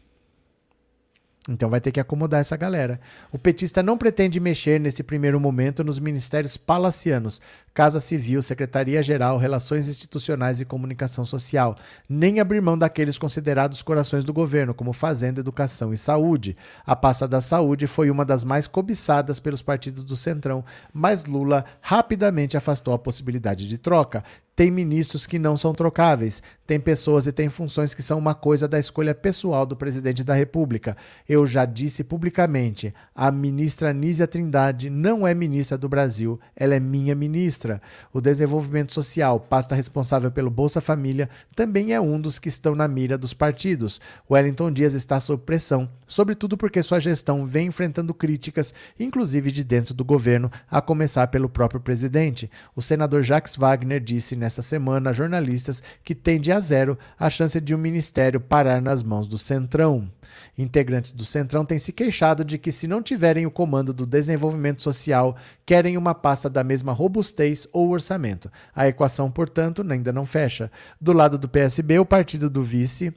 [1.47, 2.99] Então vai ter que acomodar essa galera.
[3.31, 7.41] O petista não pretende mexer nesse primeiro momento nos ministérios palacianos,
[7.77, 11.75] Casa Civil, Secretaria-Geral, Relações Institucionais e Comunicação Social,
[12.09, 16.57] nem abrir mão daqueles considerados corações do governo, como Fazenda, Educação e Saúde.
[16.83, 21.65] A pasta da Saúde foi uma das mais cobiçadas pelos partidos do Centrão, mas Lula
[21.79, 24.23] rapidamente afastou a possibilidade de troca.
[24.57, 28.67] Tem ministros que não são trocáveis, tem pessoas e tem funções que são uma coisa
[28.67, 30.97] da escolha pessoal do presidente da República.
[31.29, 36.79] Eu já disse publicamente: a ministra Nízia Trindade não é ministra do Brasil, ela é
[36.79, 37.66] minha ministra.
[38.13, 42.87] O desenvolvimento social, pasta responsável pelo Bolsa Família, também é um dos que estão na
[42.87, 43.99] mira dos partidos.
[44.29, 49.93] Wellington Dias está sob pressão, sobretudo porque sua gestão vem enfrentando críticas, inclusive de dentro
[49.93, 52.49] do governo, a começar pelo próprio presidente.
[52.75, 57.59] O senador Jacques Wagner disse nesta semana a jornalistas que tende a zero a chance
[57.59, 60.09] de um ministério parar nas mãos do Centrão.
[60.57, 64.81] Integrantes do Centrão têm se queixado de que, se não tiverem o comando do desenvolvimento
[64.81, 65.35] social,
[65.65, 68.51] querem uma pasta da mesma robustez ou orçamento.
[68.75, 70.71] A equação, portanto, ainda não fecha.
[70.99, 73.13] Do lado do PSB, o partido do vice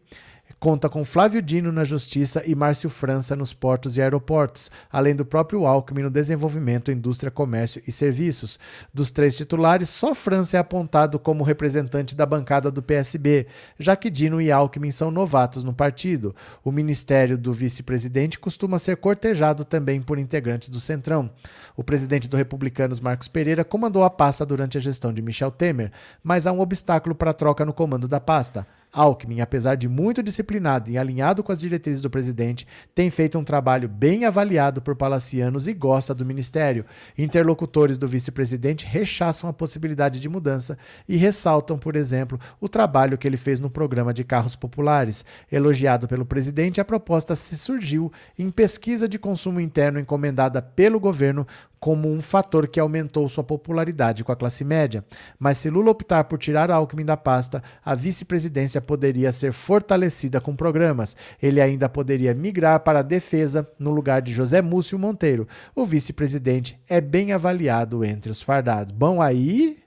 [0.60, 5.24] conta com Flávio Dino na Justiça e Márcio França nos portos e aeroportos, além do
[5.24, 8.58] próprio Alckmin no desenvolvimento, indústria, comércio e serviços.
[8.92, 13.46] Dos três titulares, só França é apontado como representante da bancada do PSB,
[13.78, 16.36] já que Dino e Alckmin são novatos no partido.
[16.62, 21.30] O ministério do vice-presidente costuma ser cortejado também por integrantes do Centrão.
[21.74, 25.90] O presidente do Republicanos, Marcos Pereira, comandou a pasta durante a gestão de Michel Temer,
[26.22, 28.66] mas há um obstáculo para a troca no comando da pasta.
[28.92, 33.44] Alckmin, apesar de muito disciplinado e alinhado com as diretrizes do presidente, tem feito um
[33.44, 36.84] trabalho bem avaliado por palacianos e gosta do ministério.
[37.16, 40.76] Interlocutores do vice-presidente rechaçam a possibilidade de mudança
[41.08, 45.24] e ressaltam, por exemplo, o trabalho que ele fez no programa de carros populares.
[45.50, 51.46] Elogiado pelo presidente, a proposta se surgiu em pesquisa de consumo interno encomendada pelo governo
[51.80, 55.02] como um fator que aumentou sua popularidade com a classe média.
[55.38, 60.56] Mas se Lula optar por tirar Alckmin da pasta, a vice-presidência poderia ser fortalecida com
[60.56, 61.16] programas.
[61.42, 65.46] Ele ainda poderia migrar para a defesa no lugar de José Múcio Monteiro.
[65.74, 68.92] O vice-presidente é bem avaliado entre os fardados.
[68.92, 69.78] Bom, aí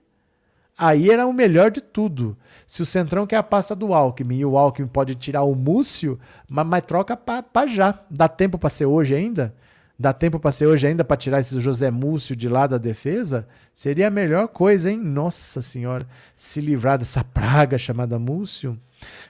[0.78, 2.36] Aí era o melhor de tudo.
[2.66, 6.20] Se o Centrão quer a pasta do Alckmin e o Alckmin pode tirar o Múcio,
[6.50, 8.00] mas, mas troca para já.
[8.10, 9.54] Dá tempo para ser hoje ainda?
[10.04, 13.48] Dá tempo para ser hoje ainda para tirar esse José Múcio de lá da defesa?
[13.74, 14.98] Seria a melhor coisa, hein?
[14.98, 18.78] Nossa Senhora, se livrar dessa praga chamada Múcio.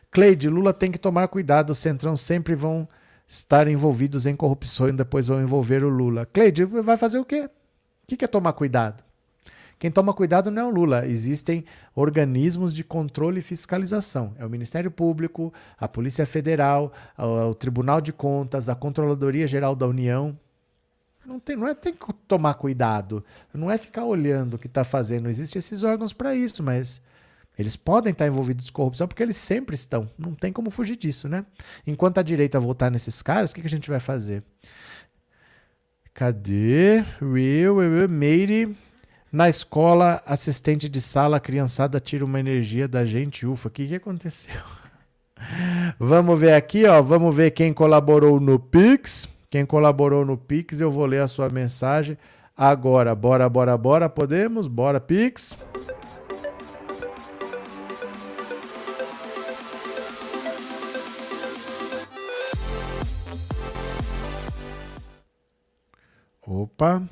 [0.10, 2.90] Cleide, Lula tem que tomar cuidado, o Centrão sempre vão
[3.28, 6.26] estar envolvidos em corrupção e depois vão envolver o Lula.
[6.26, 7.48] Cleide, vai fazer o quê?
[8.06, 9.04] O que é tomar cuidado?
[9.78, 14.34] Quem toma cuidado não é o Lula, existem organismos de controle e fiscalização.
[14.40, 19.86] É o Ministério Público, a Polícia Federal, o Tribunal de Contas, a Controladoria Geral da
[19.86, 20.36] União.
[21.26, 24.84] Não, tem, não é tem que tomar cuidado, não é ficar olhando o que está
[24.84, 25.30] fazendo.
[25.30, 27.02] Existem esses órgãos para isso, mas
[27.58, 30.10] eles podem estar envolvidos com corrupção porque eles sempre estão.
[30.18, 31.46] Não tem como fugir disso, né?
[31.86, 34.44] Enquanto a direita votar nesses caras, o que, que a gente vai fazer?
[36.14, 37.04] Cadê?
[37.20, 38.76] Real, real, Meire.
[39.32, 43.48] Na escola, assistente de sala, a criançada tira uma energia da gente.
[43.48, 44.62] Ufa, o que, que aconteceu?
[45.98, 47.02] Vamos ver aqui, ó.
[47.02, 49.28] Vamos ver quem colaborou no Pix.
[49.54, 52.18] Quem colaborou no Pix, eu vou ler a sua mensagem
[52.58, 53.14] agora.
[53.14, 54.10] Bora, bora, bora.
[54.10, 54.66] Podemos?
[54.66, 55.56] Bora, Pix.
[66.42, 67.04] Opa.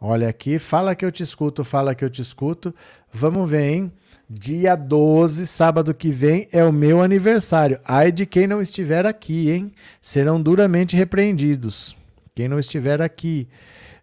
[0.00, 2.74] Olha aqui, fala que eu te escuto, fala que eu te escuto.
[3.12, 3.92] Vamos ver, hein?
[4.28, 7.78] Dia 12, sábado que vem, é o meu aniversário.
[7.84, 9.72] Ai de quem não estiver aqui, hein?
[10.00, 11.94] Serão duramente repreendidos.
[12.34, 13.46] Quem não estiver aqui.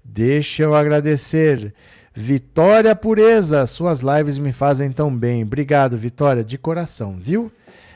[0.03, 1.73] Deixa eu agradecer.
[2.13, 5.43] Vitória Pureza, suas lives me fazem tão bem.
[5.43, 7.51] Obrigado, Vitória, de coração, viu?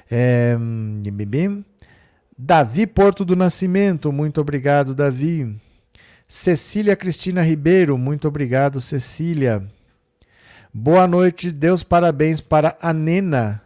[0.10, 0.58] É...
[2.38, 5.56] Davi Porto do Nascimento, muito obrigado, Davi.
[6.28, 9.64] Cecília Cristina Ribeiro, muito obrigado, Cecília.
[10.78, 13.62] Boa noite, Deus parabéns para a Nena,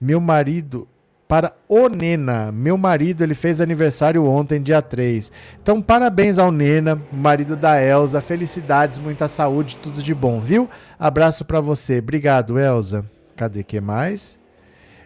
[0.00, 0.88] meu marido,
[1.28, 5.30] para o Nena, meu marido, ele fez aniversário ontem, dia 3.
[5.62, 10.66] Então, parabéns ao Nena, marido da Elza, felicidades, muita saúde, tudo de bom, viu?
[10.98, 13.04] Abraço para você, obrigado, Elza.
[13.36, 14.38] Cadê que mais?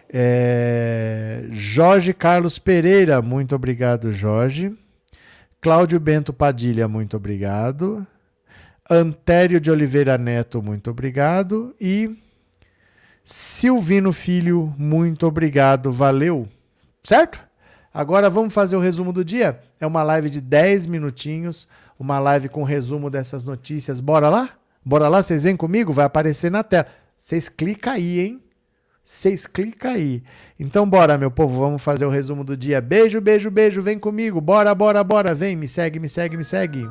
[0.09, 1.47] É...
[1.51, 4.71] Jorge Carlos Pereira, muito obrigado, Jorge.
[5.59, 8.07] Cláudio Bento Padilha, muito obrigado.
[8.89, 11.75] Antério de Oliveira Neto, muito obrigado.
[11.79, 12.17] E
[13.23, 16.47] Silvino Filho, muito obrigado, valeu.
[17.03, 17.39] Certo?
[17.93, 19.59] Agora vamos fazer o resumo do dia.
[19.79, 21.67] É uma live de 10 minutinhos,
[21.99, 23.99] uma live com resumo dessas notícias.
[23.99, 24.49] Bora lá?
[24.83, 25.93] Bora lá, vocês vêm comigo?
[25.93, 26.87] Vai aparecer na tela.
[27.15, 28.41] Vocês clicam aí, hein?
[29.03, 30.23] Vocês clicam aí.
[30.59, 32.81] Então, bora, meu povo, vamos fazer o resumo do dia.
[32.81, 34.39] Beijo, beijo, beijo, vem comigo.
[34.41, 36.87] Bora, bora, bora, vem, me segue, me segue, me segue.